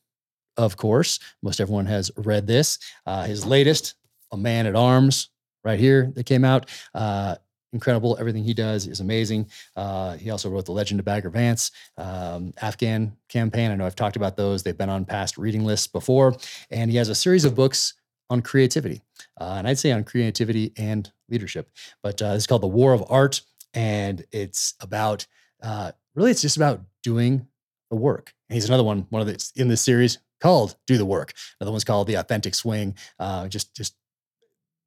[0.58, 2.78] Of course, most everyone has read this.
[3.06, 3.96] Uh, his latest,
[4.32, 5.30] A Man at Arms,
[5.64, 6.70] right here that came out.
[6.94, 7.36] Uh,
[7.74, 8.18] incredible.
[8.20, 9.50] Everything he does is amazing.
[9.76, 13.72] Uh, he also wrote The Legend of Bagger Vance, um, Afghan campaign.
[13.72, 14.64] I know I've talked about those.
[14.64, 16.36] They've been on past reading lists before.
[16.70, 17.94] And he has a series of books
[18.30, 19.02] on creativity.
[19.40, 21.70] Uh, and I'd say on creativity and leadership.
[22.04, 23.42] But uh, it's called The War of Art.
[23.74, 25.26] And it's about,
[25.62, 27.48] uh, really, it's just about doing
[27.90, 28.34] the work.
[28.50, 31.34] And he's another one, one of the, in this series called Do the Work.
[31.60, 32.96] Another one's called The Authentic Swing.
[33.20, 33.96] Uh, just, just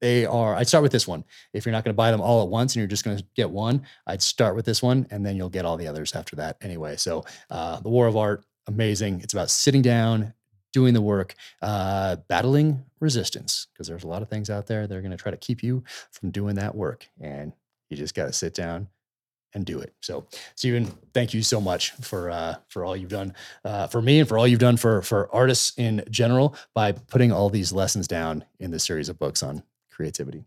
[0.05, 0.55] they are.
[0.55, 1.23] I'd start with this one.
[1.51, 3.25] If you're not going to buy them all at once and you're just going to
[3.35, 6.35] get one, I'd start with this one, and then you'll get all the others after
[6.35, 6.95] that anyway.
[6.95, 9.21] So, uh, The War of Art, amazing.
[9.21, 10.35] It's about sitting down,
[10.73, 14.95] doing the work, uh, battling resistance, because there's a lot of things out there that
[14.95, 17.51] are going to try to keep you from doing that work, and
[17.89, 18.87] you just got to sit down
[19.55, 19.91] and do it.
[20.01, 24.19] So, Steven, thank you so much for uh, for all you've done uh, for me
[24.19, 28.07] and for all you've done for for artists in general by putting all these lessons
[28.07, 29.63] down in this series of books on
[29.95, 30.43] creativity.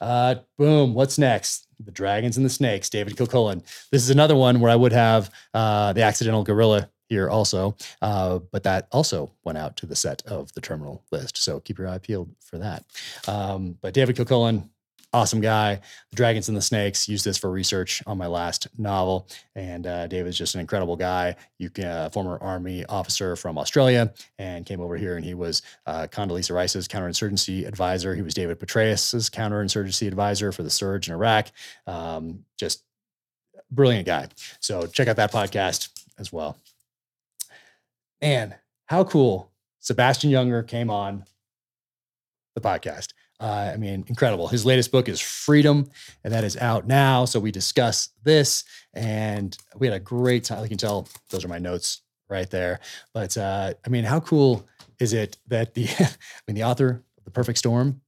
[0.00, 0.94] Uh, boom.
[0.94, 1.66] What's next?
[1.78, 3.62] The Dragons and the Snakes, David Kilcullen.
[3.90, 8.38] This is another one where I would have uh, the Accidental Guerrilla here also, uh,
[8.50, 11.36] but that also went out to the set of the terminal list.
[11.36, 12.84] So keep your eye peeled for that.
[13.28, 14.70] Um, but David Kilcullen,
[15.12, 15.80] awesome guy.
[16.10, 20.06] The Dragons and the Snakes used this for research on my last novel, and uh,
[20.06, 21.36] David's just an incredible guy.
[21.58, 25.62] You can uh, former Army officer from Australia and came over here, and he was
[25.86, 28.14] uh, Condoleezza Rice's counterinsurgency advisor.
[28.14, 31.48] He was David Petraeus's counterinsurgency advisor for the surge in Iraq.
[31.86, 32.84] Um, just
[33.70, 34.28] brilliant guy.
[34.60, 36.56] So check out that podcast as well.
[38.20, 38.54] And
[38.86, 39.50] how cool!
[39.80, 41.24] Sebastian Junger came on
[42.54, 43.08] the podcast.
[43.42, 44.46] Uh, I mean, incredible.
[44.46, 45.90] His latest book is Freedom,
[46.22, 47.24] and that is out now.
[47.24, 48.62] So we discuss this,
[48.94, 50.62] and we had a great time.
[50.62, 52.78] You can tell those are my notes right there.
[53.12, 54.64] But uh, I mean, how cool
[55.00, 56.08] is it that the, I
[56.46, 58.00] mean, the author of The Perfect Storm,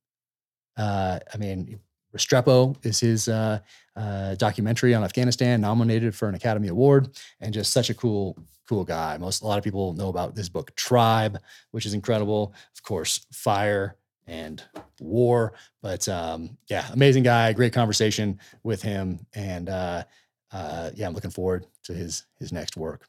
[0.77, 1.81] uh, I mean,
[2.17, 3.59] Restrepo is his uh,
[3.97, 7.09] uh, documentary on Afghanistan, nominated for an Academy Award,
[7.41, 9.19] and just such a cool, cool guy.
[9.19, 11.41] Most a lot of people know about this book, Tribe,
[11.73, 12.55] which is incredible.
[12.73, 14.63] Of course, Fire and
[15.01, 15.53] war.
[15.83, 20.05] But um, yeah, amazing guy, great conversation with him, and uh,
[20.53, 23.07] uh, yeah, I'm looking forward to his his next work.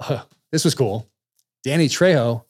[0.00, 1.08] Uh, this was cool.
[1.64, 2.44] Danny Trejo,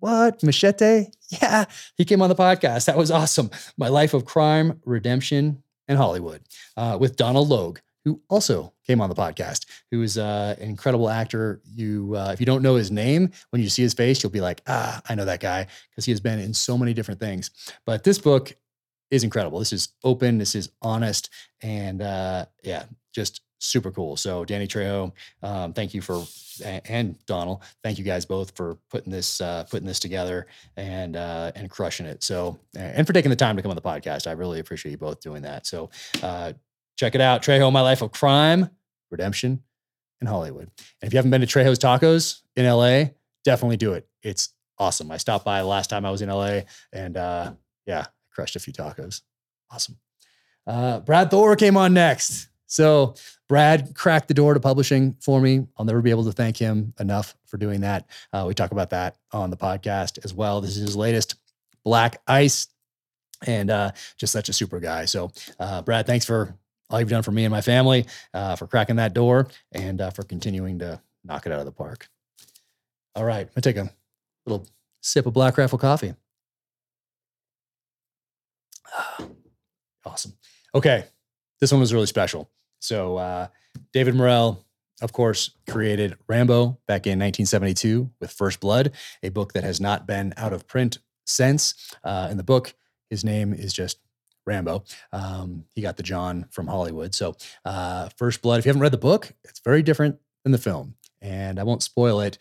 [0.00, 1.06] what machete?
[1.40, 1.64] Yeah,
[1.96, 2.84] he came on the podcast.
[2.84, 3.50] That was awesome.
[3.78, 6.42] My life of crime, redemption, and Hollywood
[6.76, 11.08] uh, with Donal Logue who also came on the podcast, who is uh, an incredible
[11.08, 11.60] actor.
[11.74, 14.40] You, uh, if you don't know his name, when you see his face, you'll be
[14.40, 17.50] like, ah, I know that guy because he has been in so many different things.
[17.84, 18.52] But this book
[19.10, 19.58] is incredible.
[19.58, 20.38] This is open.
[20.38, 21.30] This is honest,
[21.62, 24.16] and uh, yeah, just super cool.
[24.16, 25.12] So Danny Trejo,
[25.42, 26.24] um, thank you for
[26.64, 31.52] and Donal, thank you guys both for putting this uh, putting this together and uh,
[31.54, 32.22] and crushing it.
[32.22, 34.98] So and for taking the time to come on the podcast, I really appreciate you
[34.98, 35.66] both doing that.
[35.66, 35.90] So
[36.22, 36.52] uh,
[37.02, 37.42] Check it out.
[37.42, 38.70] Trejo, My Life of Crime,
[39.10, 39.60] Redemption,
[40.20, 40.70] and Hollywood.
[41.00, 43.06] And if you haven't been to Trejo's Tacos in LA,
[43.44, 44.06] definitely do it.
[44.22, 45.10] It's awesome.
[45.10, 46.60] I stopped by last time I was in LA
[46.92, 47.54] and uh,
[47.86, 49.22] yeah, crushed a few tacos.
[49.68, 49.98] Awesome.
[50.64, 52.50] Uh, Brad Thor came on next.
[52.66, 53.16] So
[53.48, 55.66] Brad cracked the door to publishing for me.
[55.76, 58.06] I'll never be able to thank him enough for doing that.
[58.32, 60.60] Uh, we talk about that on the podcast as well.
[60.60, 61.34] This is his latest
[61.84, 62.68] Black Ice
[63.44, 65.06] and uh, just such a super guy.
[65.06, 66.56] So, uh, Brad, thanks for
[66.92, 70.10] all you've done for me and my family, uh, for cracking that door, and uh,
[70.10, 72.08] for continuing to knock it out of the park.
[73.14, 73.90] All right, I'm gonna take a
[74.46, 74.66] little
[75.00, 76.14] sip of Black Rifle coffee.
[80.04, 80.34] awesome.
[80.74, 81.04] Okay,
[81.60, 82.50] this one was really special.
[82.80, 83.48] So uh,
[83.92, 84.64] David Morrell,
[85.00, 90.06] of course, created Rambo back in 1972 with First Blood, a book that has not
[90.06, 91.74] been out of print since.
[92.04, 92.74] Uh, in the book,
[93.10, 93.98] his name is just
[94.46, 94.84] Rambo.
[95.12, 97.14] Um, he got the John from Hollywood.
[97.14, 100.58] So, uh, First Blood, if you haven't read the book, it's very different than the
[100.58, 100.94] film.
[101.20, 102.38] And I won't spoil it,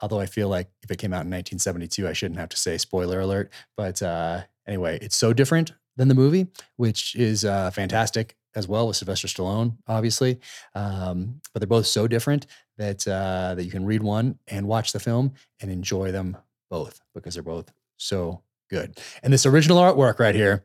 [0.00, 2.78] although I feel like if it came out in 1972, I shouldn't have to say
[2.78, 3.52] spoiler alert.
[3.76, 8.86] But uh, anyway, it's so different than the movie, which is uh, fantastic as well
[8.86, 10.40] with Sylvester Stallone, obviously.
[10.74, 14.92] Um, but they're both so different that uh, that you can read one and watch
[14.92, 16.36] the film and enjoy them
[16.70, 18.98] both because they're both so good.
[19.22, 20.64] And this original artwork right here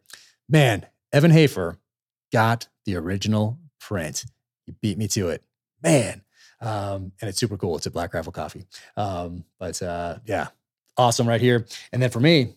[0.49, 1.77] man, Evan Hafer
[2.33, 4.25] got the original print.
[4.65, 5.43] You beat me to it,
[5.81, 6.23] man.
[6.61, 7.77] Um, and it's super cool.
[7.77, 8.65] It's a Black Rifle Coffee.
[8.97, 10.47] Um, but uh, yeah,
[10.97, 11.65] awesome right here.
[11.93, 12.55] And then for me,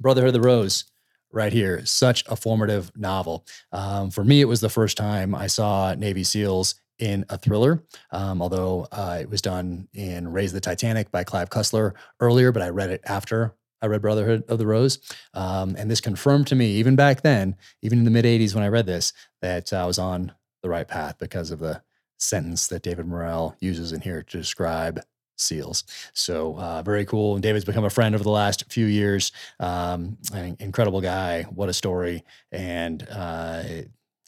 [0.00, 0.84] Brotherhood of the Rose
[1.30, 1.84] right here.
[1.84, 3.44] Such a formative novel.
[3.72, 7.82] Um, for me, it was the first time I saw Navy SEALs in a thriller,
[8.10, 12.62] um, although uh, it was done in Raise the Titanic by Clive Cussler earlier, but
[12.62, 14.98] I read it after I read Brotherhood of the Rose.
[15.34, 18.64] Um, and this confirmed to me, even back then, even in the mid 80s when
[18.64, 19.12] I read this,
[19.42, 21.82] that I was on the right path because of the
[22.18, 25.00] sentence that David Morrell uses in here to describe
[25.40, 25.84] seals.
[26.12, 27.34] So uh, very cool.
[27.34, 29.32] And David's become a friend over the last few years.
[29.58, 31.42] Um, an incredible guy.
[31.44, 32.24] What a story.
[32.52, 33.62] And uh,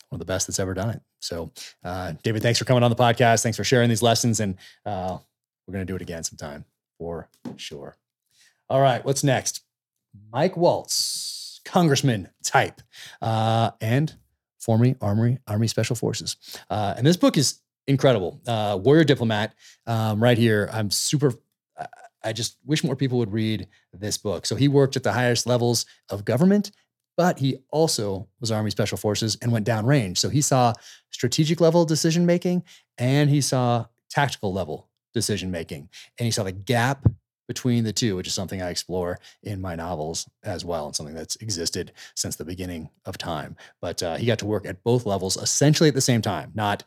[0.09, 1.03] one of the best that's ever done it.
[1.20, 1.53] So,
[1.84, 3.42] uh, David, thanks for coming on the podcast.
[3.42, 4.40] Thanks for sharing these lessons.
[4.40, 5.18] And uh,
[5.66, 6.64] we're going to do it again sometime
[6.98, 7.96] for sure.
[8.72, 9.60] All right, what's next?
[10.32, 12.80] Mike Waltz, congressman type,
[13.20, 14.16] uh, and
[14.58, 16.38] former Army Army Special Forces.
[16.70, 18.40] Uh, and this book is incredible.
[18.46, 19.54] Uh, Warrior Diplomat,
[19.86, 20.70] um, right here.
[20.72, 21.34] I'm super.
[22.24, 24.46] I just wish more people would read this book.
[24.46, 26.70] So he worked at the highest levels of government,
[27.14, 30.16] but he also was Army Special Forces and went downrange.
[30.16, 30.72] So he saw
[31.10, 32.62] strategic level decision making
[32.96, 37.06] and he saw tactical level decision making, and he saw the gap
[37.53, 41.14] between the two, which is something I explore in my novels as well, and something
[41.14, 43.57] that's existed since the beginning of time.
[43.82, 46.82] But uh, he got to work at both levels essentially at the same time, not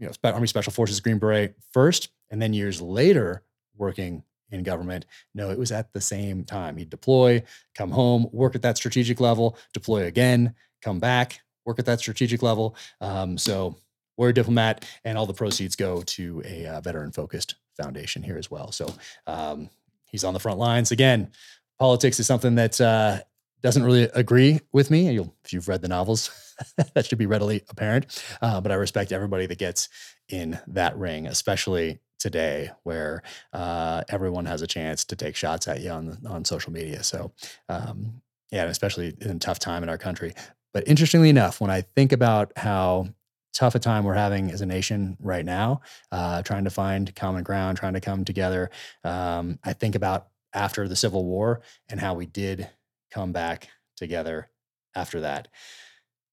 [0.00, 3.44] you know Army Special Forces Green Beret first, and then years later
[3.76, 5.06] working in government.
[5.32, 6.76] No, it was at the same time.
[6.76, 7.44] He'd deploy,
[7.76, 12.42] come home, work at that strategic level, deploy again, come back, work at that strategic
[12.42, 12.74] level.
[13.00, 13.76] Um, so
[14.16, 18.36] we're a diplomat, and all the proceeds go to a uh, veteran focused foundation here
[18.36, 18.72] as well.
[18.72, 18.92] So
[19.26, 19.70] um,
[20.04, 21.30] he's on the front lines again.
[21.78, 23.20] Politics is something that uh,
[23.62, 25.10] doesn't really agree with me.
[25.10, 26.30] You'll, if you've read the novels,
[26.94, 28.22] that should be readily apparent.
[28.42, 29.88] Uh, but I respect everybody that gets
[30.28, 33.22] in that ring, especially today, where
[33.52, 37.02] uh, everyone has a chance to take shots at you on on social media.
[37.02, 37.32] So,
[37.68, 38.20] um,
[38.50, 40.34] yeah, especially in a tough time in our country.
[40.72, 43.08] But interestingly enough, when I think about how
[43.54, 45.80] tough a time we're having as a nation right now,
[46.12, 48.70] uh, trying to find common ground, trying to come together,
[49.04, 52.68] um, I think about after the Civil War and how we did
[53.10, 54.50] come back together
[54.94, 55.48] after that.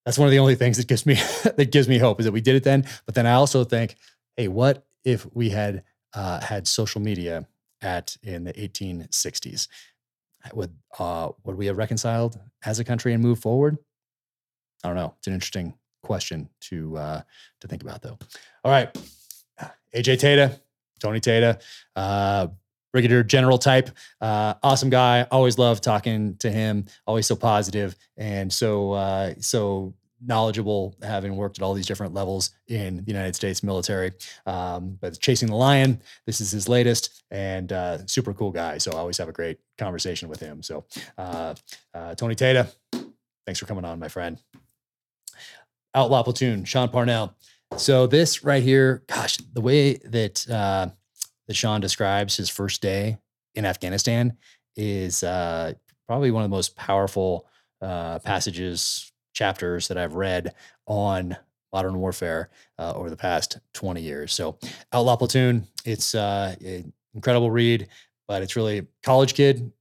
[0.05, 2.31] That's one of the only things that gives me that gives me hope is that
[2.31, 2.85] we did it then.
[3.05, 3.95] But then I also think,
[4.37, 7.47] hey, what if we had uh, had social media
[7.81, 9.67] at in the 1860s?
[10.53, 13.77] Would uh, would we have reconciled as a country and moved forward?
[14.83, 15.15] I don't know.
[15.17, 15.73] It's an interesting
[16.05, 17.21] question to uh,
[17.59, 18.17] to think about, though.
[18.63, 18.95] All right,
[19.93, 20.59] AJ Tata,
[20.99, 21.59] Tony Tata,
[21.95, 22.47] uh,
[22.93, 23.89] brigadier general type,
[24.21, 25.23] uh, awesome guy.
[25.31, 26.85] Always love talking to him.
[27.05, 29.93] Always so positive and so uh, so
[30.25, 34.11] knowledgeable, having worked at all these different levels in the United States military.
[34.45, 38.77] Um, but Chasing the Lion, this is his latest, and uh, super cool guy.
[38.77, 40.63] So I always have a great conversation with him.
[40.63, 40.85] So
[41.17, 41.55] uh,
[41.93, 42.67] uh, Tony Tata,
[43.45, 44.39] thanks for coming on, my friend.
[45.95, 47.33] Outlaw Platoon, Sean Parnell.
[47.77, 50.89] So this right here, gosh, the way that uh,
[51.47, 53.17] that Sean describes his first day
[53.55, 54.37] in Afghanistan
[54.75, 55.73] is uh,
[56.07, 57.47] probably one of the most powerful
[57.81, 60.53] uh, passages, chapters that I've read
[60.85, 61.35] on
[61.73, 64.33] modern warfare uh, over the past 20 years.
[64.33, 64.57] So
[64.93, 67.87] Outlaw Platoon, it's uh, an incredible read,
[68.27, 69.71] but it's really college kid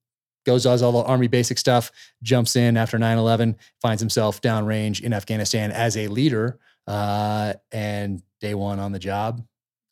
[0.44, 1.90] goes does all the army basic stuff
[2.22, 8.54] jumps in after 9-11 finds himself downrange in afghanistan as a leader uh, and day
[8.54, 9.42] one on the job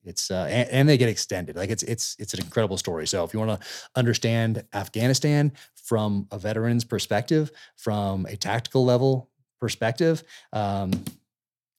[0.04, 1.56] it's uh, and, and, they get extended.
[1.56, 3.06] Like it's it's it's an incredible story.
[3.06, 9.30] So if you want to understand afghanistan from a veteran's perspective from a tactical level
[9.60, 10.90] perspective um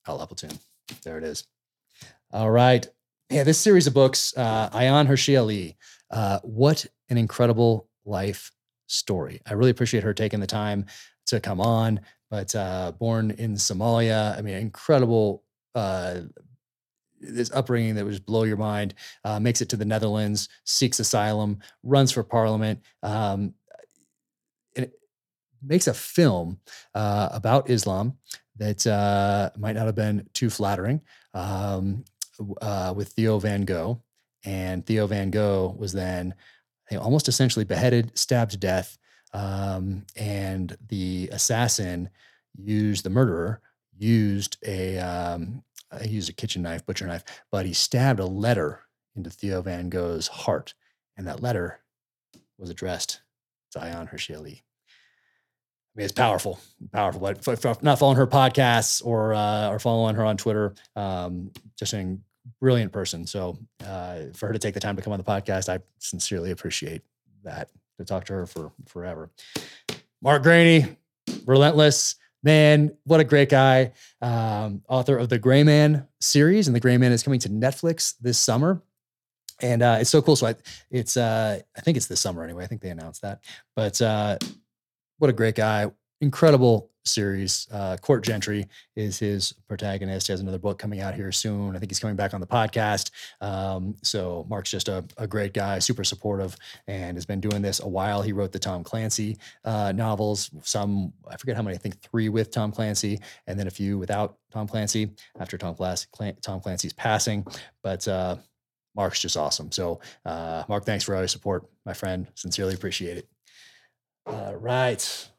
[0.08, 0.58] outlaw platoon
[1.04, 1.46] there it is.
[2.32, 2.88] All right.
[3.30, 5.78] Yeah this series of books uh Ayaan Hirsi Ali
[6.10, 8.52] uh what an incredible life
[8.94, 9.42] story.
[9.46, 10.86] I really appreciate her taking the time
[11.28, 12.02] to come on.
[12.30, 15.44] But uh, born in Somalia, I mean, incredible.
[15.76, 16.22] Uh,
[17.20, 18.94] this upbringing that would blow your mind.
[19.24, 22.82] Uh, makes it to the Netherlands, seeks asylum, runs for parliament.
[23.02, 23.54] Um,
[24.76, 24.94] it
[25.62, 26.60] makes a film
[26.94, 28.18] uh, about Islam
[28.58, 31.02] that uh, might not have been too flattering
[31.34, 32.04] um,
[32.62, 34.02] uh, with Theo Van Gogh.
[34.46, 36.36] And Theo Van Gogh was then
[36.96, 38.98] almost essentially beheaded, stabbed to death.
[39.34, 42.10] Um, and the assassin
[42.56, 43.62] used the murderer
[43.98, 45.64] used a um,
[46.02, 48.82] he used a kitchen knife, butcher knife, but he stabbed a letter
[49.16, 50.74] into Theo Van Gogh's heart,
[51.18, 51.80] and that letter
[52.58, 53.22] was addressed
[53.72, 54.64] to Ayaan Hirsi Ali.
[55.96, 56.60] I mean, it's powerful,
[56.92, 57.22] powerful.
[57.22, 61.94] But for not following her podcasts or uh, or following her on Twitter, um, just
[61.94, 62.24] an
[62.60, 63.26] brilliant person.
[63.26, 66.52] So uh, for her to take the time to come on the podcast, I sincerely
[66.52, 67.02] appreciate
[67.44, 67.70] that.
[68.00, 69.30] To talk to her for forever.
[70.20, 70.98] Mark Greaney,
[71.46, 73.94] relentless man, what a great guy.
[74.22, 78.16] Um, author of the Gray Man series, and the Gray Man is coming to Netflix
[78.20, 78.82] this summer.
[79.62, 80.36] And uh, it's so cool.
[80.36, 80.56] So I,
[80.92, 82.64] it's uh, I think it's this summer anyway.
[82.64, 83.44] I think they announced that.
[83.76, 84.38] But uh,
[85.20, 85.92] what a great guy!
[86.24, 87.68] Incredible series.
[87.70, 88.66] Uh, Court Gentry
[88.96, 90.28] is his protagonist.
[90.28, 91.76] He has another book coming out here soon.
[91.76, 93.12] I think he's coming back on the podcast.
[93.42, 96.56] Um, so Mark's just a, a, great guy, super supportive,
[96.88, 98.22] and has been doing this a while.
[98.22, 102.30] He wrote the Tom Clancy uh, novels, some, I forget how many, I think three
[102.30, 105.12] with Tom Clancy, and then a few without Tom Clancy
[105.42, 107.46] after Tom, Tom Clancy's passing.
[107.82, 108.38] But uh,
[108.96, 109.74] Mark's just awesome.
[109.74, 112.28] So, uh, Mark, thanks for all your support, my friend.
[112.36, 113.28] Sincerely appreciate it.
[114.26, 115.30] All right.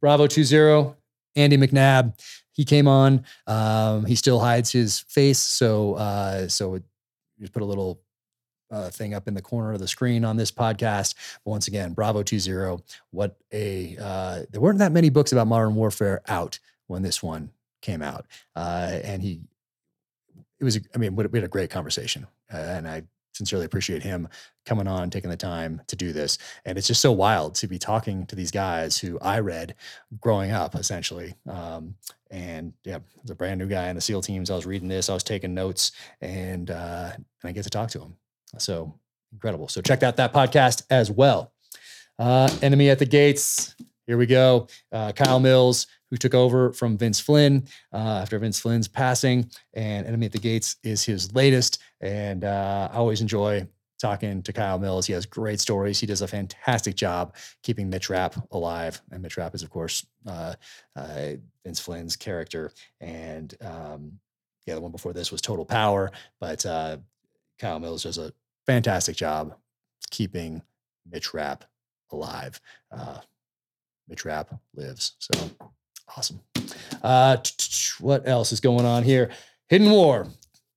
[0.00, 0.94] Bravo 20,
[1.36, 2.18] Andy McNab.
[2.52, 3.24] He came on.
[3.46, 5.38] Um, he still hides his face.
[5.38, 6.80] So, uh, so
[7.40, 8.00] just put a little
[8.70, 11.14] uh, thing up in the corner of the screen on this podcast.
[11.44, 12.82] But once again, Bravo 20.
[13.10, 17.50] What a, uh, there weren't that many books about modern warfare out when this one
[17.82, 18.26] came out.
[18.54, 19.40] Uh, and he,
[20.60, 22.26] it was, I mean, we had a great conversation.
[22.52, 23.02] Uh, and I
[23.34, 24.28] sincerely appreciate him
[24.64, 26.38] coming on, taking the time to do this.
[26.64, 29.74] And it's just so wild to be talking to these guys who I read
[30.20, 31.34] growing up, essentially.
[31.48, 31.96] Um,
[32.30, 35.10] and yeah, as a brand new guy in the SEAL teams, I was reading this,
[35.10, 38.14] I was taking notes, and uh, and I get to talk to him.
[38.58, 38.98] So
[39.32, 39.68] incredible.
[39.68, 41.52] So check out that podcast as well.
[42.18, 43.74] Uh, Enemy at the Gates.
[44.06, 44.68] Here we go.
[44.92, 50.06] Uh, Kyle Mills, who took over from Vince Flynn uh, after Vince Flynn's passing, and
[50.06, 51.82] Enemy at the Gates is his latest.
[52.04, 53.66] And uh, I always enjoy
[53.98, 55.06] talking to Kyle Mills.
[55.06, 55.98] He has great stories.
[55.98, 59.00] He does a fantastic job keeping Mitch Rapp alive.
[59.10, 60.54] And Mitch Rapp is, of course, uh,
[60.94, 61.30] uh,
[61.64, 62.70] Vince Flynn's character.
[63.00, 64.18] And um,
[64.66, 66.12] yeah, the one before this was Total Power.
[66.38, 66.98] But uh,
[67.58, 68.32] Kyle Mills does a
[68.66, 69.56] fantastic job
[70.10, 70.60] keeping
[71.10, 71.64] Mitch Rapp
[72.12, 72.60] alive.
[72.92, 73.20] Uh,
[74.06, 75.14] Mitch Rapp lives.
[75.18, 75.50] So
[76.14, 76.40] awesome.
[77.02, 77.38] Uh,
[78.00, 79.30] what else is going on here?
[79.68, 80.26] Hidden War,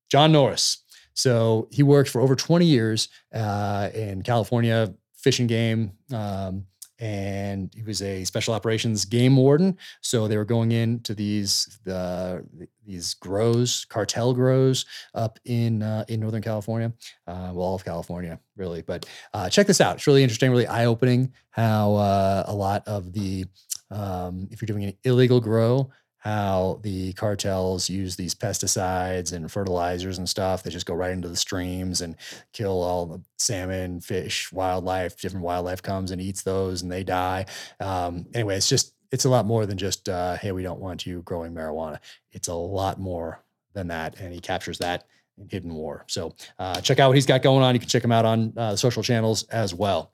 [0.09, 0.83] John Norris.
[1.17, 5.93] So he worked for over 20 years uh, in California Fish and Game.
[6.13, 6.67] Um,
[6.99, 9.77] and he was a special operations game warden.
[10.01, 12.45] So they were going into these the
[12.85, 16.93] these grows, cartel grows up in uh, in Northern California,
[17.27, 18.81] uh, well, all of California, really.
[18.81, 21.33] But uh, check this out; it's really interesting, really eye opening.
[21.51, 23.45] How uh, a lot of the
[23.91, 30.17] um, if you're doing an illegal grow, how the cartels use these pesticides and fertilizers
[30.17, 32.15] and stuff that just go right into the streams and
[32.53, 35.19] kill all the salmon, fish, wildlife.
[35.19, 37.45] Different wildlife comes and eats those, and they die.
[37.79, 41.05] Um, anyway, it's just it's a lot more than just uh, hey, we don't want
[41.05, 41.99] you growing marijuana.
[42.31, 43.43] It's a lot more
[43.73, 45.05] than that, and he captures that
[45.37, 46.03] in Hidden War.
[46.07, 47.75] So uh, check out what he's got going on.
[47.75, 50.11] You can check him out on uh, social channels as well.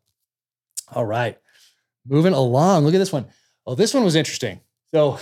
[0.93, 1.39] All right,
[2.05, 2.83] moving along.
[2.83, 3.25] Look at this one.
[3.65, 4.59] Oh, this one was interesting.
[4.93, 5.17] So,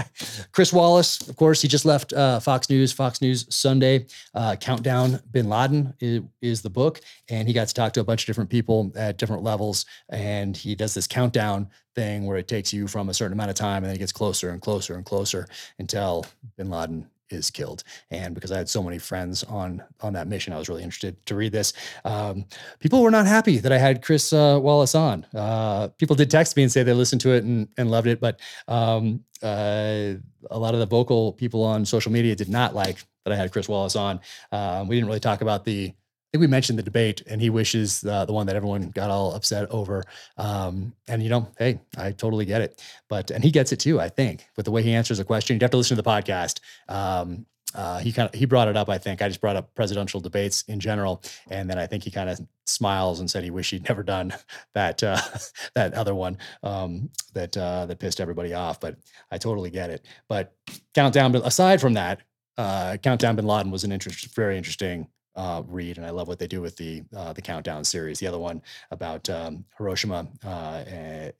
[0.52, 2.90] Chris Wallace, of course, he just left uh, Fox News.
[2.92, 7.00] Fox News Sunday, uh, Countdown Bin Laden is, is, the book.
[7.30, 9.86] And he got to talk to a bunch of different people at different levels.
[10.08, 13.56] And he does this countdown thing where it takes you from a certain amount of
[13.56, 15.46] time and then it gets closer and closer and closer
[15.78, 17.84] until Bin Laden is killed.
[18.10, 21.24] And because I had so many friends on on that mission, I was really interested
[21.26, 21.72] to read this.
[22.04, 22.46] Um,
[22.80, 25.26] people were not happy that I had Chris uh, Wallace on.
[25.34, 28.20] Uh, people did text me and say they listened to it and, and loved it,
[28.20, 30.14] but um, uh,
[30.50, 33.52] a lot of the vocal people on social media did not like that I had
[33.52, 34.20] Chris Wallace on.
[34.50, 35.92] Um, we didn't really talk about the
[36.32, 39.34] think we mentioned the debate, and he wishes uh, the one that everyone got all
[39.34, 40.02] upset over.
[40.38, 42.82] Um, and you know, hey, I totally get it.
[43.08, 44.00] But and he gets it too.
[44.00, 46.08] I think with the way he answers a question, you'd have to listen to the
[46.08, 46.60] podcast.
[46.88, 48.88] Um, uh, he kind of he brought it up.
[48.88, 52.10] I think I just brought up presidential debates in general, and then I think he
[52.10, 54.32] kind of smiles and said he wished he'd never done
[54.74, 55.20] that uh,
[55.74, 58.80] that other one um, that uh, that pissed everybody off.
[58.80, 58.96] But
[59.30, 60.06] I totally get it.
[60.28, 60.54] But
[60.94, 61.32] countdown.
[61.32, 62.20] But aside from that,
[62.56, 66.38] uh, countdown Bin Laden was an interest, very interesting uh, read, and I love what
[66.38, 68.18] they do with the uh, the countdown series.
[68.18, 70.84] The other one about um, Hiroshima uh,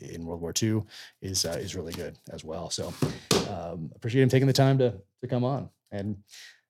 [0.01, 0.83] in World War II
[1.21, 2.71] is uh, is really good as well.
[2.71, 2.93] So
[3.51, 5.69] um, appreciate him taking the time to to come on.
[5.91, 6.17] And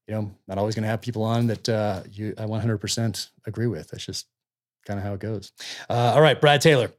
[0.09, 3.66] you know, not always going to have people on that uh, you I 100% agree
[3.68, 3.89] with.
[3.89, 4.27] That's just
[4.85, 5.53] kind of how it goes.
[5.89, 6.91] Uh, all right, Brad Taylor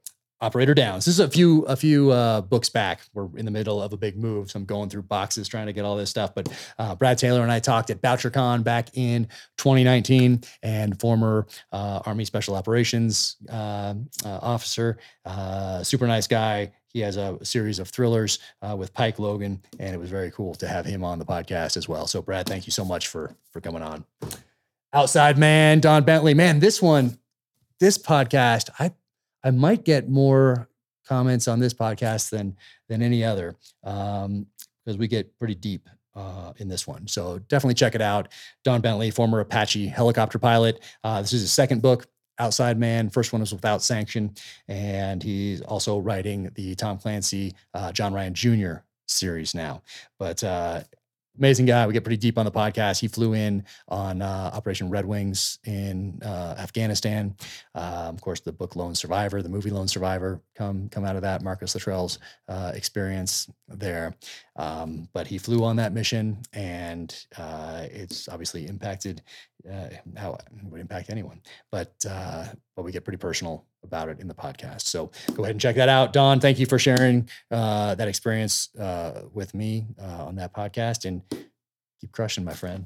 [0.44, 1.06] operator downs.
[1.06, 3.02] This is a few a few uh, books back.
[3.14, 5.74] We're in the middle of a big move, so I'm going through boxes trying to
[5.74, 6.36] get all this stuff.
[6.36, 9.28] But uh, Brad Taylor and I talked at BoucherCon back in
[9.58, 13.94] 2019, and former uh, Army Special Operations uh,
[14.26, 16.74] uh, officer, uh, super nice guy.
[16.88, 18.38] He has a series of thrillers
[18.76, 21.90] with Pike Logan, and it was very cool to have him on the podcast as
[21.90, 22.06] well.
[22.06, 24.06] So, Brad, thank you so much for for coming on.
[24.92, 27.18] Outside man, Don Bentley, man, this one,
[27.80, 28.92] this podcast, I
[29.44, 30.70] I might get more
[31.06, 32.56] comments on this podcast than
[32.88, 37.08] than any other because um, we get pretty deep uh, in this one.
[37.08, 38.30] So definitely check it out.
[38.64, 40.82] Don Bentley, former Apache helicopter pilot.
[41.04, 42.08] Uh, this is his second book.
[42.40, 43.12] Outside Man.
[43.12, 44.34] First one was without sanction,
[44.68, 48.74] and he's also writing the Tom Clancy, uh, John Ryan Jr.
[49.08, 49.84] series now.
[50.18, 50.82] But uh,
[51.38, 51.86] amazing guy.
[51.88, 53.00] We get pretty deep on the podcast.
[53.00, 57.36] He flew in on uh, Operation Red Wings in uh, Afghanistan.
[57.74, 61.22] Uh, of course, the book Lone Survivor, the movie Lone Survivor, come come out of
[61.24, 61.42] that.
[61.42, 64.16] Marcus Luttrell's uh, experience there.
[64.56, 69.22] Um, but he flew on that mission, and uh, it's obviously impacted
[69.72, 71.42] uh, how it would impact anyone.
[71.72, 72.46] But uh,
[72.76, 74.82] but we get pretty personal about it in the podcast.
[74.82, 76.14] So go ahead and check that out.
[76.14, 81.06] Don, thank you for sharing uh, that experience uh, with me uh, on that podcast,
[81.06, 81.22] and
[82.00, 82.86] keep crushing, my friend.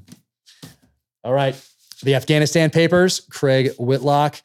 [1.24, 1.54] All right,
[2.02, 4.40] the Afghanistan Papers, Craig Whitlock,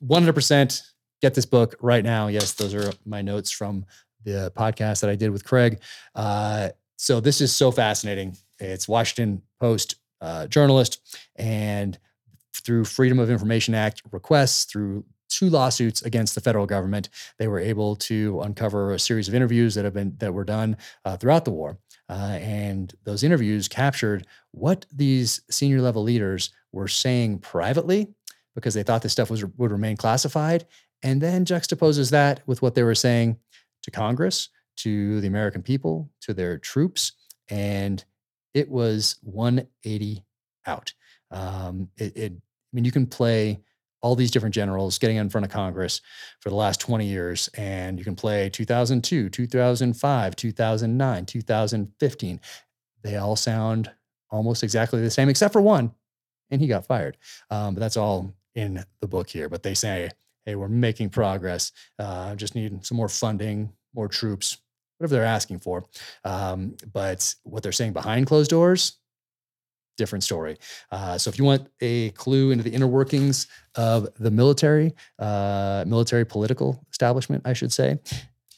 [0.00, 0.82] one hundred percent.
[1.22, 2.26] Get this book right now.
[2.26, 3.86] Yes, those are my notes from
[4.24, 5.80] the podcast that I did with Craig.
[6.14, 8.36] Uh, so this is so fascinating.
[8.58, 10.92] It's Washington Post uh, journalist,
[11.36, 11.98] and
[12.64, 17.08] through Freedom of Information Act requests, through two lawsuits against the federal government,
[17.38, 20.76] they were able to uncover a series of interviews that have been that were done
[21.04, 21.78] uh, throughout the war.
[22.08, 28.08] Uh, and those interviews captured what these senior level leaders were saying privately
[28.54, 30.66] because they thought this stuff was would remain classified,
[31.02, 33.36] and then juxtaposes that with what they were saying
[33.82, 37.12] to Congress, to the American people, to their troops,
[37.48, 38.04] and
[38.54, 40.24] it was 180
[40.66, 40.92] out.
[41.30, 42.40] Um, it, it, I
[42.72, 43.60] mean, you can play
[44.00, 46.00] all these different generals getting in front of Congress
[46.40, 52.40] for the last 20 years, and you can play 2002, 2005, 2009, 2015.
[53.02, 53.90] They all sound
[54.30, 55.94] almost exactly the same, except for one,
[56.50, 57.16] and he got fired.
[57.50, 59.48] Um, but that's all in the book here.
[59.48, 60.10] But they say,
[60.44, 61.72] hey, we're making progress.
[61.98, 64.58] Uh, just need some more funding, more troops,
[65.04, 65.84] whatever they're asking for.
[66.24, 68.98] Um, but what they're saying behind closed doors,
[69.96, 70.56] different story.
[70.90, 75.84] Uh, so if you want a clue into the inner workings of the military, uh,
[75.86, 77.98] military political establishment, I should say,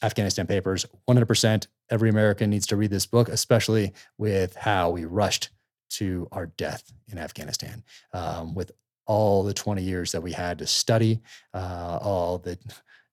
[0.01, 1.67] Afghanistan Papers, 100%.
[1.89, 5.49] Every American needs to read this book, especially with how we rushed
[5.89, 7.83] to our death in Afghanistan,
[8.13, 8.71] um, with
[9.05, 11.21] all the 20 years that we had to study,
[11.53, 12.57] uh, all the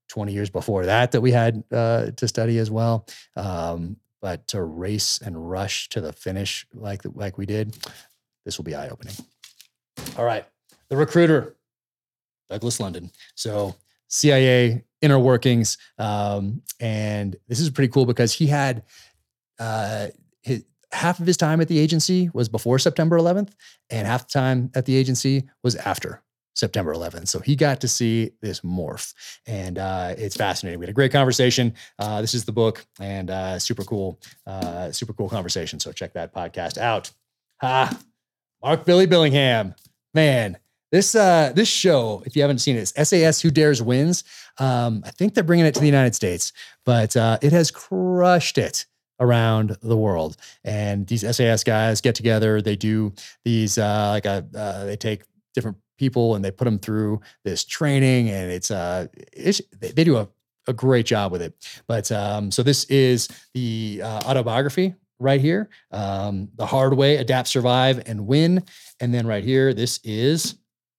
[0.08, 3.06] 20 years before that that we had uh, to study as well.
[3.36, 7.76] Um, but to race and rush to the finish like like we did,
[8.46, 9.14] this will be eye opening.
[10.16, 10.46] All right,
[10.88, 11.56] the recruiter,
[12.48, 13.10] Douglas London.
[13.34, 13.76] So
[14.08, 18.84] CIA inner workings, um, and this is pretty cool because he had
[19.58, 20.06] uh,
[20.40, 23.52] his, half of his time at the agency was before September 11th,
[23.90, 26.23] and half the time at the agency was after
[26.54, 27.28] September 11th.
[27.28, 29.12] So he got to see this morph,
[29.46, 30.78] and uh, it's fascinating.
[30.78, 31.74] We had a great conversation.
[31.98, 35.80] Uh, this is the book, and uh, super cool, uh, super cool conversation.
[35.80, 37.10] So check that podcast out.
[37.62, 37.98] Ah,
[38.62, 39.74] Mark Billy Billingham,
[40.14, 40.58] man.
[40.92, 44.22] This uh, this show, if you haven't seen it, it's SAS Who Dares Wins.
[44.58, 46.52] Um, I think they're bringing it to the United States,
[46.84, 48.86] but uh, it has crushed it
[49.18, 50.36] around the world.
[50.62, 52.62] And these SAS guys get together.
[52.62, 53.12] They do
[53.44, 54.46] these like a
[54.86, 59.60] they take different people and they put them through this training and it's uh it's
[59.78, 60.28] they do a,
[60.66, 61.54] a great job with it.
[61.86, 67.48] But um so this is the uh, autobiography right here um the hard way adapt
[67.48, 68.64] survive and win.
[69.00, 70.56] And then right here this is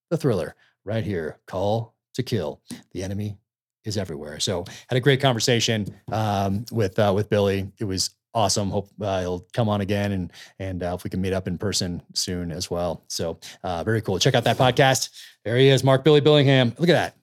[0.09, 2.61] the thriller right here call to kill.
[2.93, 3.37] The enemy
[3.83, 4.39] is everywhere.
[4.39, 7.71] So had a great conversation um with uh with billy.
[7.79, 8.69] It was awesome.
[8.69, 11.57] Hope uh, he'll come on again and and uh, if we can meet up in
[11.57, 13.03] person soon as well.
[13.07, 14.19] So uh, very cool.
[14.19, 15.09] Check out that podcast.
[15.43, 16.77] There he is, Mark Billy Billingham.
[16.77, 17.15] Look at that,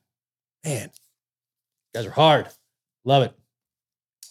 [0.64, 0.90] man.
[1.94, 2.48] You guys are hard.
[3.04, 3.34] Love it.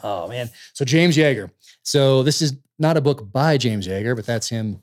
[0.03, 0.49] Oh man.
[0.73, 1.51] So James Yeager.
[1.83, 4.81] So this is not a book by James Yeager, but that's him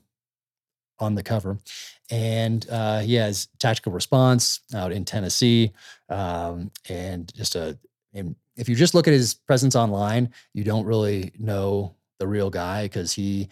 [0.99, 1.59] on the cover.
[2.09, 5.73] And uh, he has tactical response out in Tennessee,
[6.09, 7.77] um, and just a
[8.59, 12.83] if you just look at his presence online, you don't really know the real guy
[12.83, 13.47] because he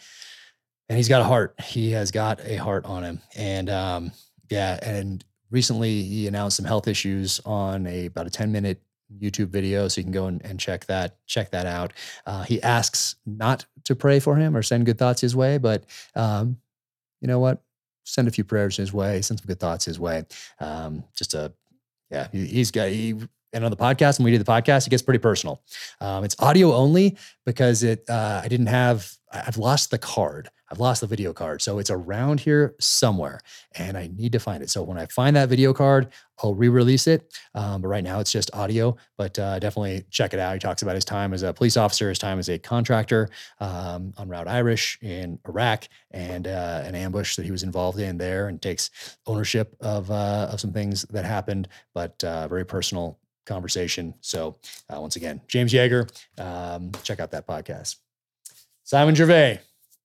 [0.89, 1.55] and he's got a heart.
[1.61, 3.21] He has got a heart on him.
[3.35, 4.11] And um,
[4.49, 8.81] yeah, and recently he announced some health issues on a about a 10 minute
[9.17, 11.93] YouTube video, so you can go and, and check that check that out.
[12.25, 15.85] Uh, he asks not to pray for him or send good thoughts his way, but
[16.15, 16.57] um,
[17.21, 17.63] you know what?
[18.03, 20.25] Send a few prayers his way, send some good thoughts his way.
[20.59, 21.53] Um, just a
[22.11, 23.15] yeah, he, has got he
[23.53, 25.61] and on the podcast, when we do the podcast, it gets pretty personal.
[26.01, 30.49] Um, it's audio only because it uh, I didn't have I've lost the card.
[30.69, 31.61] I've lost the video card.
[31.61, 33.39] So it's around here somewhere
[33.75, 34.69] and I need to find it.
[34.69, 36.09] So when I find that video card,
[36.43, 37.33] I'll re-release it.
[37.55, 40.53] Um, but right now it's just audio, but uh, definitely check it out.
[40.53, 43.29] He talks about his time as a police officer, his time as a contractor
[43.61, 48.17] um, on Route Irish in Iraq and uh, an ambush that he was involved in
[48.17, 53.17] there and takes ownership of, uh, of some things that happened, but uh, very personal
[53.47, 54.13] conversation.
[54.21, 54.57] So
[54.93, 56.07] uh, once again, James Yeager,
[56.39, 57.95] um, check out that podcast.
[58.83, 59.59] Simon Gervais,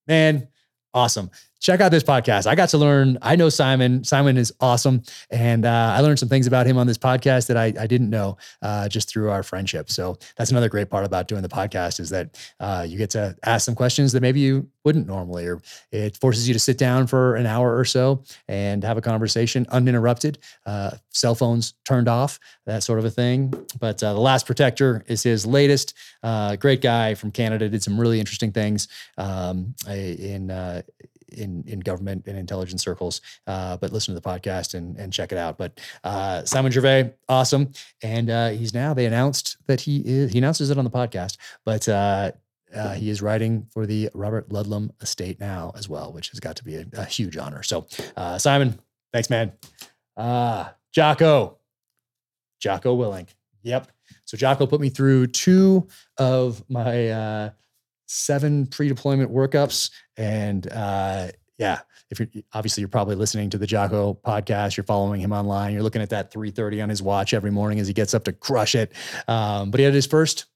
[0.06, 0.48] man,
[0.94, 1.30] awesome.
[1.62, 2.46] Check out this podcast.
[2.46, 3.16] I got to learn.
[3.22, 4.04] I know Simon.
[4.04, 7.56] Simon is awesome, and uh, I learned some things about him on this podcast that
[7.56, 9.90] I, I didn't know uh, just through our friendship.
[9.90, 13.36] So that's another great part about doing the podcast is that uh, you get to
[13.44, 17.06] ask some questions that maybe you wouldn't normally, or it forces you to sit down
[17.06, 20.38] for an hour or so and have a conversation uninterrupted.
[20.66, 23.54] Uh, cell phones turned off, that sort of a thing.
[23.78, 25.94] But uh, the Last Protector is his latest.
[26.24, 27.68] Uh, great guy from Canada.
[27.68, 30.50] Did some really interesting things um, in
[31.32, 33.20] in in government and intelligence circles.
[33.46, 35.58] Uh, but listen to the podcast and and check it out.
[35.58, 37.72] But uh, Simon Gervais, awesome,
[38.02, 41.36] and uh, he's now they announced that he is he announces it on the podcast,
[41.64, 41.88] but.
[41.88, 42.32] Uh,
[42.94, 46.64] he is writing for the Robert Ludlum estate now as well, which has got to
[46.64, 47.62] be a, a huge honor.
[47.62, 48.80] So, uh, Simon,
[49.12, 49.52] thanks, man.
[50.16, 51.58] Uh, Jocko,
[52.60, 53.28] Jocko Willink.
[53.62, 53.88] Yep.
[54.24, 57.50] So Jocko put me through two of my uh,
[58.06, 64.14] seven pre-deployment workups, and uh, yeah, if you're obviously you're probably listening to the Jocko
[64.14, 67.78] podcast, you're following him online, you're looking at that 3:30 on his watch every morning
[67.78, 68.92] as he gets up to crush it.
[69.28, 70.46] Um, but he had his first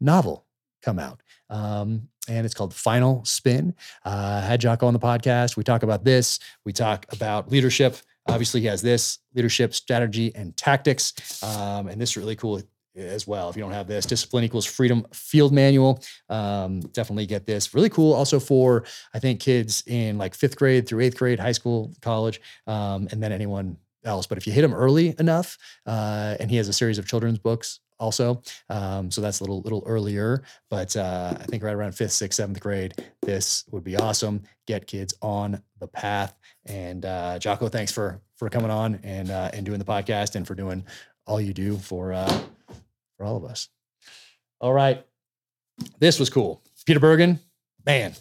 [0.00, 0.46] novel
[0.82, 1.22] come out.
[1.50, 3.74] Um, and it's called Final Spin.
[4.04, 5.56] Uh, had Jocko on the podcast.
[5.56, 6.38] We talk about this.
[6.64, 7.96] We talk about leadership.
[8.28, 11.42] Obviously, he has this leadership strategy and tactics.
[11.42, 12.60] Um, and this really cool
[12.96, 13.48] as well.
[13.48, 17.74] If you don't have this, Discipline Equals Freedom Field Manual, um, definitely get this.
[17.74, 18.12] Really cool.
[18.12, 18.84] Also for
[19.14, 23.22] I think kids in like fifth grade through eighth grade, high school, college, um, and
[23.22, 24.26] then anyone else.
[24.26, 27.38] But if you hit him early enough, uh, and he has a series of children's
[27.38, 28.42] books also.
[28.68, 32.36] Um, so that's a little little earlier, but uh, I think right around fifth, sixth,
[32.36, 34.42] seventh grade, this would be awesome.
[34.66, 36.34] Get kids on the path.
[36.66, 40.46] And uh, Jocko, thanks for for coming on and uh, and doing the podcast and
[40.46, 40.84] for doing
[41.26, 42.40] all you do for uh,
[43.16, 43.68] for all of us.
[44.60, 45.04] All right.
[45.98, 46.62] This was cool.
[46.86, 47.38] Peter Bergen,
[47.84, 48.14] man.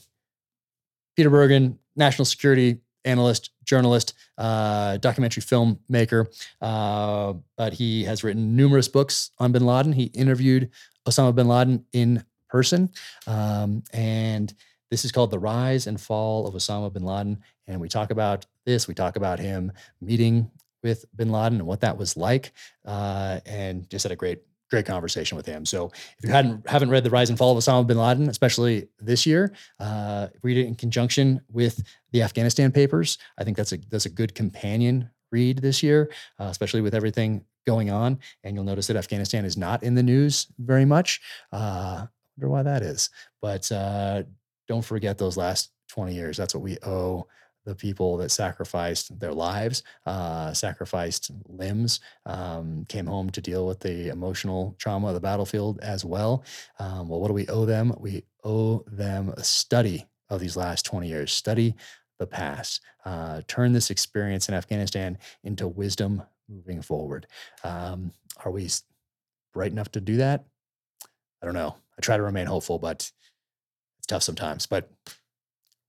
[1.16, 6.28] Peter Bergen, national security analyst, journalist, uh, documentary filmmaker.
[6.62, 9.94] Uh, but he has written numerous books on bin Laden.
[9.94, 10.72] He interviewed
[11.08, 12.90] Osama bin Laden in person.
[13.28, 14.54] Um, and
[14.92, 17.42] this is called The Rise and Fall of Osama bin Laden.
[17.68, 18.88] And we talk about this.
[18.88, 19.72] We talk about him
[20.02, 20.52] meeting
[20.84, 22.52] with bin Laden and what that was like.
[22.84, 24.42] Uh, and just had a great
[24.76, 25.66] great conversation with him.
[25.66, 28.90] So if you hadn't haven't read The Rise and Fall of Osama bin Laden, especially
[29.00, 33.18] this year, uh, read it in conjunction with the Afghanistan papers.
[33.38, 37.46] I think that's a that's a good companion read this year, uh, especially with everything
[37.66, 38.20] going on.
[38.44, 41.22] And you'll notice that Afghanistan is not in the news very much.
[41.54, 42.08] Uh,
[42.38, 43.10] wonder why that is.
[43.42, 44.24] But uh,
[44.68, 46.36] don't forget those last 20 years.
[46.36, 47.28] That's what we owe
[47.66, 53.80] the people that sacrificed their lives, uh, sacrificed limbs, um, came home to deal with
[53.80, 56.44] the emotional trauma of the battlefield as well.
[56.80, 57.94] Um, well, what do we owe them?
[58.00, 61.76] We owe them a study of these last 20 years, study
[62.20, 67.28] the past, uh, turn this experience in Afghanistan into wisdom moving forward.
[67.64, 68.12] Um,
[68.44, 68.70] are we
[69.54, 70.46] bright enough to do that?
[71.42, 71.76] I don't know.
[71.98, 73.12] I try to remain hopeful, but
[73.98, 74.66] it's tough sometimes.
[74.66, 74.90] But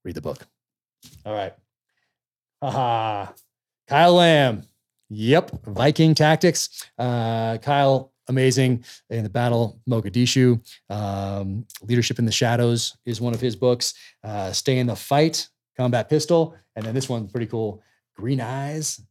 [0.03, 0.45] read the book.
[1.25, 1.53] All right.
[2.61, 3.33] Aha.
[3.87, 4.63] Kyle Lamb.
[5.09, 5.65] Yep.
[5.65, 6.85] Viking tactics.
[6.97, 10.61] Uh, Kyle, amazing in the battle Mogadishu.
[10.89, 13.93] Um, Leadership in the Shadows is one of his books.
[14.23, 15.47] Uh, Stay in the Fight,
[15.77, 16.55] Combat Pistol.
[16.75, 17.81] And then this one, pretty cool.
[18.15, 19.01] Green Eyes,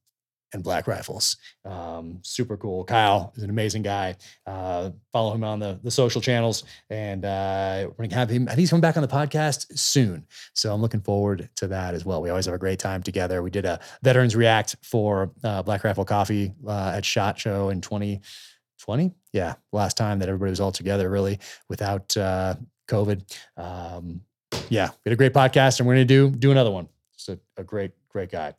[0.52, 1.36] and Black Rifles.
[1.64, 2.84] Um, super cool.
[2.84, 4.16] Kyle is an amazing guy.
[4.46, 8.44] Uh, follow him on the, the social channels, and uh, we're gonna have him.
[8.44, 11.94] I think he's coming back on the podcast soon, so I'm looking forward to that
[11.94, 12.22] as well.
[12.22, 13.42] We always have a great time together.
[13.42, 17.80] We did a Veterans React for uh, Black Rifle Coffee uh, at Shot Show in
[17.80, 19.12] 2020.
[19.32, 21.38] Yeah, last time that everybody was all together, really,
[21.68, 22.54] without uh,
[22.88, 23.22] COVID.
[23.56, 24.22] Um,
[24.68, 26.88] yeah, we had a great podcast, and we're gonna do do another one.
[27.14, 28.54] Just a, a great, great guy.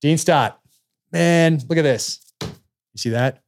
[0.00, 0.60] Dean Stott,
[1.16, 2.20] Man, look at this.
[2.42, 3.42] You see that?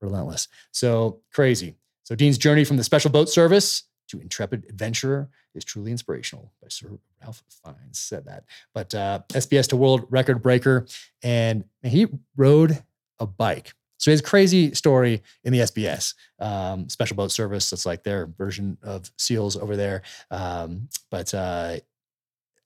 [0.00, 0.48] Relentless.
[0.72, 1.74] So crazy.
[2.04, 6.50] So Dean's journey from the special boat service to intrepid adventurer is truly inspirational.
[6.62, 8.44] By Sir Ralph Fiennes said that.
[8.72, 10.86] But uh, SBS to world record breaker,
[11.22, 12.06] and he
[12.38, 12.82] rode
[13.18, 13.74] a bike.
[13.98, 17.68] So a crazy story in the SBS um, special boat service.
[17.68, 20.00] That's like their version of SEALs over there.
[20.30, 21.76] Um, but uh,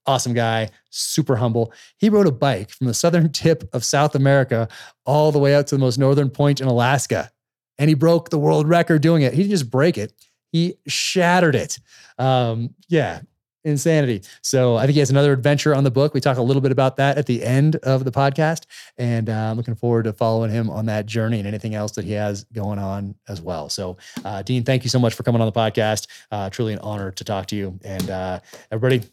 [0.05, 1.73] awesome guy, super humble.
[1.97, 4.67] He rode a bike from the southern tip of South America
[5.05, 7.31] all the way out to the most northern point in Alaska.
[7.77, 9.33] And he broke the world record doing it.
[9.33, 10.13] He didn't just break it,
[10.51, 11.79] he shattered it.
[12.17, 13.21] Um, yeah,
[13.63, 14.23] insanity.
[14.41, 16.13] So I think he has another adventure on the book.
[16.13, 18.63] We talk a little bit about that at the end of the podcast.
[18.97, 22.05] And uh, I'm looking forward to following him on that journey and anything else that
[22.05, 23.69] he has going on as well.
[23.69, 26.07] So, uh, Dean, thank you so much for coming on the podcast.
[26.31, 27.79] Uh, truly an honor to talk to you.
[27.83, 28.39] And uh,
[28.71, 29.07] everybody,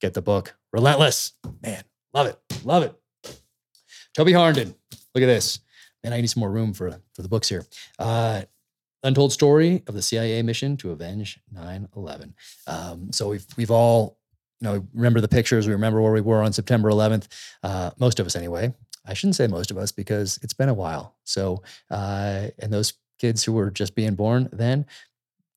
[0.00, 1.32] get the book Relentless.
[1.62, 1.82] Man,
[2.12, 2.38] love it.
[2.64, 2.94] Love it.
[4.14, 4.74] Toby Harnden.
[5.14, 5.60] Look at this.
[6.04, 7.64] Man, I need some more room for, for the books here.
[7.98, 8.42] Uh,
[9.02, 12.34] Untold Story of the CIA Mission to Avenge 9 11.
[12.66, 14.18] Um, so we've, we've all,
[14.60, 15.66] you know, remember the pictures.
[15.66, 17.28] We remember where we were on September 11th.
[17.62, 18.74] Uh, most of us, anyway.
[19.06, 21.14] I shouldn't say most of us because it's been a while.
[21.24, 24.86] So, uh, and those kids who were just being born then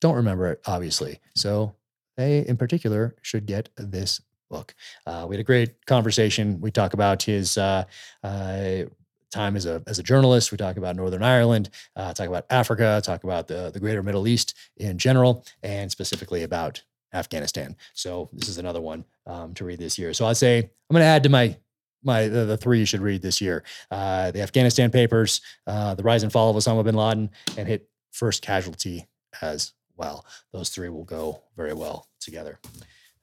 [0.02, 1.20] don't remember it, obviously.
[1.36, 1.76] So
[2.16, 4.76] they, in particular, should get this book.
[5.06, 6.60] Uh, we had a great conversation.
[6.60, 7.86] We talk about his uh,
[8.24, 8.84] uh,
[9.32, 10.52] time as a as a journalist.
[10.52, 14.28] We talk about Northern Ireland, uh, talk about Africa, talk about the the greater Middle
[14.28, 16.82] East in general, and specifically about
[17.14, 17.76] Afghanistan.
[17.94, 20.14] So this is another one um, to read this year.
[20.14, 21.56] So I'd say I'm going to add to my
[22.04, 26.04] my the, the, three you should read this year: uh, the Afghanistan Papers, uh, the
[26.04, 29.08] Rise and Fall of Osama bin Laden, and hit First Casualty
[29.42, 30.26] as well.
[30.54, 32.60] Those three will go very well together.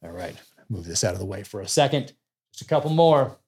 [0.02, 0.36] All right,
[0.68, 2.12] move this out of the way for a second.
[2.52, 3.38] Just a couple more.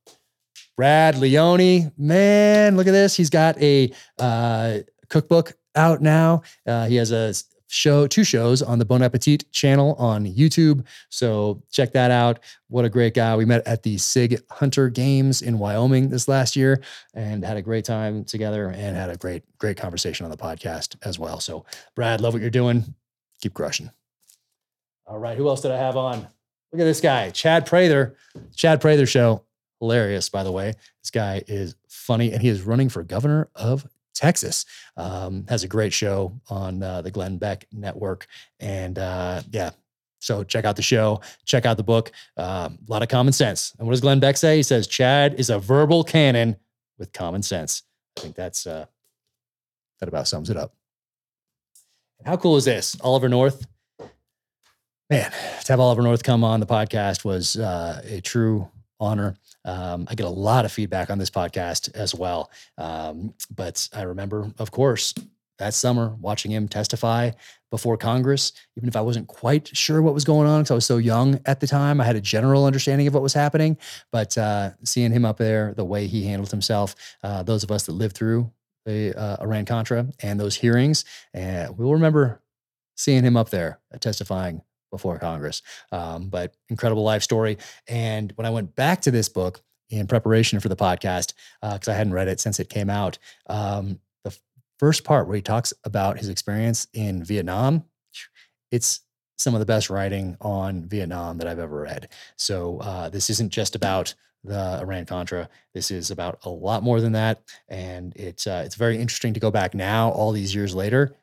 [0.77, 3.17] Brad Leone, man, look at this.
[3.17, 6.43] He's got a uh, cookbook out now.
[6.67, 7.35] Uh, he has a
[7.69, 10.85] show, two shows on the Bon Appetit channel on YouTube.
[11.11, 12.41] So check that out.
[12.69, 13.37] What a great guy.
[13.37, 16.83] We met at the Sig Hunter Games in Wyoming this last year
[17.15, 20.97] and had a great time together and had a great, great conversation on the podcast
[21.03, 21.41] as well.
[21.41, 21.65] So,
[21.95, 22.95] Brad, love what you're doing.
[23.43, 23.91] Keep crushing.
[25.07, 25.37] All right.
[25.37, 26.29] Who else did I have on?
[26.73, 28.17] Look at this guy, Chad Prather.
[28.55, 29.45] Chad Prather show.
[29.81, 30.75] Hilarious, by the way.
[31.03, 34.67] This guy is funny and he is running for governor of Texas.
[34.97, 38.27] Um, has a great show on uh, the Glenn Beck Network.
[38.59, 39.71] And uh, yeah,
[40.19, 42.11] so check out the show, check out the book.
[42.37, 43.73] Um, a lot of common sense.
[43.79, 44.57] And what does Glenn Beck say?
[44.57, 46.57] He says, Chad is a verbal cannon
[46.99, 47.85] with common sense.
[48.17, 48.87] I think that's uh,
[50.01, 50.75] that about sums it up.
[52.25, 52.97] How cool is this?
[53.01, 53.65] Oliver North.
[55.11, 55.31] Man,
[55.65, 58.69] to have Oliver North come on the podcast was uh, a true
[59.01, 59.37] honor.
[59.65, 62.51] Um, I get a lot of feedback on this podcast as well.
[62.77, 65.15] Um, but I remember, of course,
[65.59, 67.31] that summer watching him testify
[67.71, 70.87] before Congress, even if I wasn't quite sure what was going on because I was
[70.87, 72.03] so young at the time.
[72.03, 73.79] I had a general understanding of what was happening,
[74.13, 77.87] but uh, seeing him up there, the way he handled himself, uh, those of us
[77.87, 78.53] that lived through
[78.85, 82.43] the uh, Iran Contra and those hearings, and we'll remember
[82.95, 85.63] seeing him up there testifying before Congress.
[85.93, 87.59] Um, but incredible life story.
[87.87, 91.93] And when I went back to this book in preparation for the podcast, because uh,
[91.93, 94.37] I hadn't read it since it came out, um, the
[94.79, 97.85] first part where he talks about his experience in Vietnam,
[98.71, 99.01] it's
[99.37, 102.09] some of the best writing on Vietnam that I've ever read.
[102.37, 104.15] So uh, this isn't just about
[104.45, 105.49] the Iran Contra.
[105.75, 109.41] This is about a lot more than that, and it's uh, it's very interesting to
[109.41, 111.15] go back now, all these years later,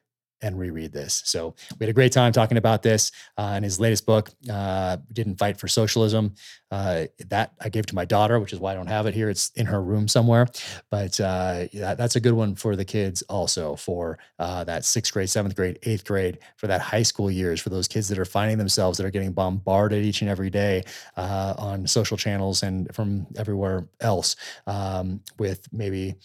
[0.41, 1.21] and reread this.
[1.25, 4.97] So we had a great time talking about this uh, in his latest book, uh,
[5.11, 6.33] Didn't Fight for Socialism.
[6.71, 9.29] Uh, that I gave to my daughter, which is why I don't have it here.
[9.29, 10.47] It's in her room somewhere.
[10.89, 15.13] But uh, that, that's a good one for the kids also for uh, that sixth
[15.13, 18.25] grade, seventh grade, eighth grade, for that high school years, for those kids that are
[18.25, 20.83] finding themselves that are getting bombarded each and every day
[21.15, 24.35] uh, on social channels and from everywhere else
[24.67, 26.15] um, with maybe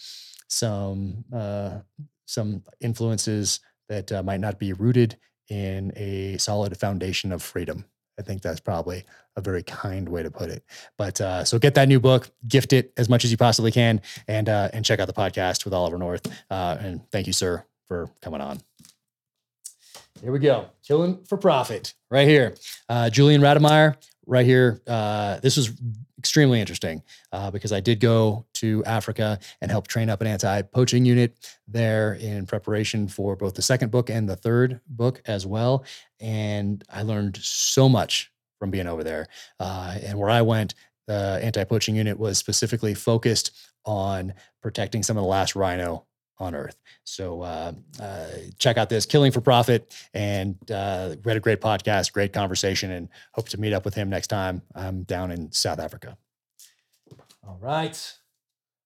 [0.49, 1.25] some
[2.27, 5.17] some influences that uh, might not be rooted
[5.51, 7.85] in a solid foundation of freedom.
[8.19, 9.05] I think that's probably
[9.37, 10.65] a very kind way to put it.
[10.97, 14.01] But uh, so get that new book, gift it as much as you possibly can,
[14.29, 16.27] and uh, and check out the podcast with Oliver North.
[16.51, 18.61] Uh, and thank you, sir, for coming on.
[20.23, 22.55] Here we go, killing for profit, right here.
[22.89, 23.97] Uh, Julian Rademeyer,
[24.27, 24.81] right here.
[24.87, 25.73] Uh, this was
[26.19, 27.03] extremely interesting
[27.33, 31.37] uh, because I did go to Africa and help train up an anti poaching unit
[31.67, 35.85] there in preparation for both the second book and the third book as well.
[36.21, 39.27] And I learned so much from being over there.
[39.59, 40.75] Uh, and where I went,
[41.07, 43.53] the anti poaching unit was specifically focused
[43.85, 46.05] on protecting some of the last rhino
[46.41, 46.77] on earth.
[47.05, 48.27] So uh, uh,
[48.59, 49.95] check out this Killing for Profit.
[50.15, 53.95] And uh, we had a great podcast, great conversation, and hope to meet up with
[53.95, 56.17] him next time I'm down in South Africa.
[57.47, 58.13] All right.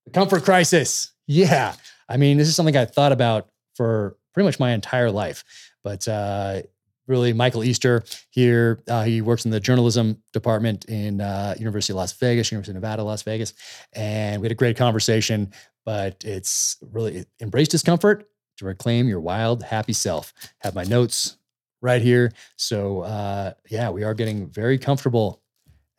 [0.04, 1.12] The comfort crisis.
[1.26, 1.74] Yeah.
[2.08, 5.44] I mean, this is something I thought about for pretty much my entire life.
[5.82, 6.62] But uh,
[7.06, 11.98] really, Michael Easter here, uh, he works in the journalism department in uh, University of
[11.98, 13.54] Las Vegas, University of Nevada, Las Vegas.
[13.92, 15.52] And we had a great conversation
[15.84, 18.28] but it's really embrace discomfort
[18.58, 20.32] to reclaim your wild, happy self.
[20.58, 21.36] Have my notes
[21.82, 22.32] right here.
[22.56, 25.42] So, uh, yeah, we are getting very comfortable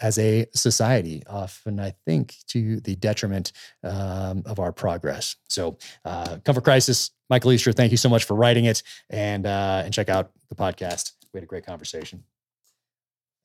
[0.02, 5.38] as a society, often I think to the detriment um, of our progress.
[5.48, 9.84] So, uh, Comfort Crisis, Michael Easter, thank you so much for writing it, and uh,
[9.86, 11.14] and check out the podcast.
[11.34, 12.24] We had a great conversation.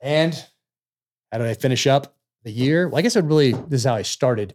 [0.01, 0.35] And
[1.31, 2.17] how did I finish up?
[2.45, 2.89] the year.
[2.89, 4.55] Well, I guess it really this is how I started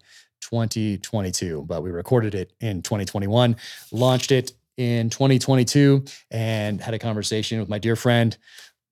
[0.50, 3.56] 2022, but we recorded it in 2021,
[3.92, 8.38] launched it in 2022, and had a conversation with my dear friend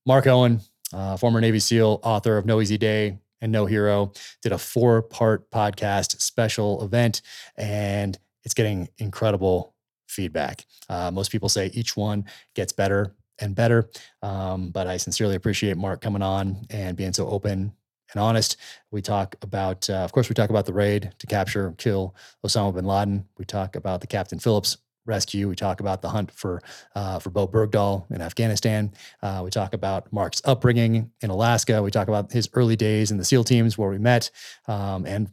[0.05, 0.61] Mark Owen,
[0.93, 4.13] uh, former Navy SEAL, author of No Easy Day and No Hero.
[4.41, 7.21] Did a four-part podcast special event,
[7.55, 9.75] and it's getting incredible
[10.07, 10.65] feedback.
[10.89, 12.25] Uh, most people say each one
[12.55, 13.89] gets better and better.
[14.21, 17.73] Um, but I sincerely appreciate Mark coming on and being so open
[18.13, 18.57] and honest.
[18.91, 22.73] We talk about, uh, of course, we talk about the raid to capture, kill Osama
[22.73, 23.25] bin Laden.
[23.37, 25.49] We talk about the Captain Phillips rescue.
[25.49, 26.61] We talk about the hunt for
[26.95, 28.93] uh, for Bowe Bergdahl in Afghanistan.
[29.21, 31.81] Uh, we talk about Mark's upbringing in Alaska.
[31.81, 34.31] We talk about his early days in the SEAL teams where we met,
[34.67, 35.29] um, and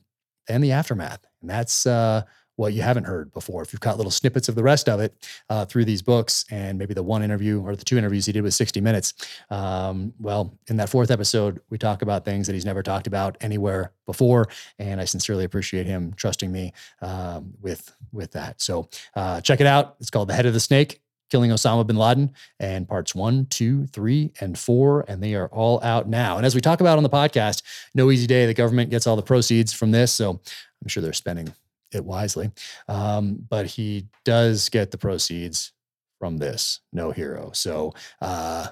[0.49, 1.21] and the aftermath.
[1.41, 2.23] And that's uh,
[2.61, 3.63] what you haven't heard before.
[3.63, 5.15] If you've caught little snippets of the rest of it
[5.49, 8.43] uh, through these books, and maybe the one interview or the two interviews he did
[8.43, 9.15] with 60 Minutes,
[9.49, 13.39] um, well, in that fourth episode, we talk about things that he's never talked about
[13.41, 14.47] anywhere before,
[14.79, 18.61] and I sincerely appreciate him trusting me um, with with that.
[18.61, 19.97] So uh, check it out.
[19.99, 21.01] It's called The Head of the Snake.
[21.31, 25.81] Killing Osama bin Laden, and parts one, two, three, and four, and they are all
[25.85, 26.37] out now.
[26.37, 27.63] And as we talk about on the podcast,
[27.95, 28.47] no easy day.
[28.47, 30.41] The government gets all the proceeds from this, so
[30.83, 31.55] I'm sure they're spending
[31.93, 32.51] it wisely.
[32.89, 35.73] Um, but he does get the proceeds
[36.19, 37.51] from this no hero.
[37.53, 38.69] So, uh,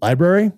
[0.00, 0.52] library,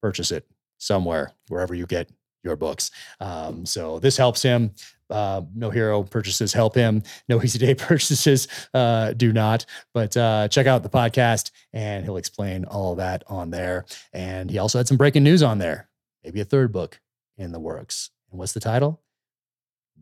[0.00, 0.46] purchase it
[0.78, 2.10] somewhere, wherever you get
[2.44, 2.90] your books.
[3.20, 4.72] Um, so this helps him.
[5.10, 7.02] Uh, no hero purchases help him.
[7.28, 9.66] No easy day purchases uh, do not.
[9.94, 13.86] But uh, check out the podcast, and he'll explain all that on there.
[14.12, 15.88] And he also had some breaking news on there.
[16.24, 17.00] Maybe a third book
[17.36, 18.10] in the works.
[18.30, 19.00] And what's the title?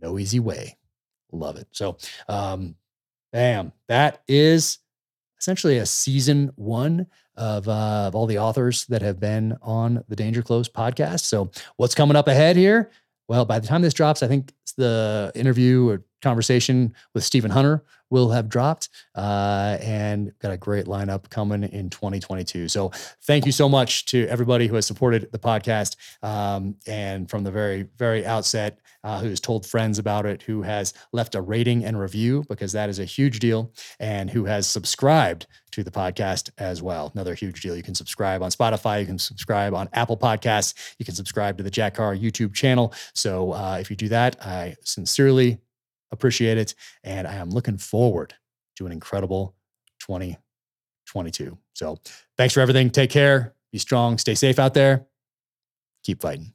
[0.01, 0.77] No easy way.
[1.33, 1.69] Love it.
[1.73, 1.97] So,
[2.29, 2.77] um,
[3.33, 4.79] bam, that is
[5.41, 10.17] essentially a season one of, uh, of all the authors that have been on the
[10.17, 11.21] Danger Close podcast.
[11.21, 12.91] So, what's coming up ahead here?
[13.29, 17.85] Well, by the time this drops, I think the interview or conversation with Stephen Hunter
[18.11, 22.69] will have dropped uh, and got a great lineup coming in 2022.
[22.69, 22.91] So
[23.23, 27.51] thank you so much to everybody who has supported the podcast um, and from the
[27.51, 31.85] very, very outset, uh, who has told friends about it, who has left a rating
[31.85, 36.51] and review, because that is a huge deal, and who has subscribed to the podcast
[36.59, 37.13] as well.
[37.15, 37.77] Another huge deal.
[37.77, 41.63] You can subscribe on Spotify, you can subscribe on Apple Podcasts, you can subscribe to
[41.63, 42.93] the Jack Carr YouTube channel.
[43.15, 45.59] So uh, if you do that, I sincerely
[46.11, 46.75] appreciate it.
[47.05, 48.35] And I am looking forward
[48.75, 49.55] to an incredible
[50.01, 51.57] 2022.
[51.75, 52.01] So
[52.37, 52.91] thanks for everything.
[52.91, 53.55] Take care.
[53.71, 54.19] Be strong.
[54.19, 55.07] Stay safe out there.
[56.03, 56.55] Keep fighting.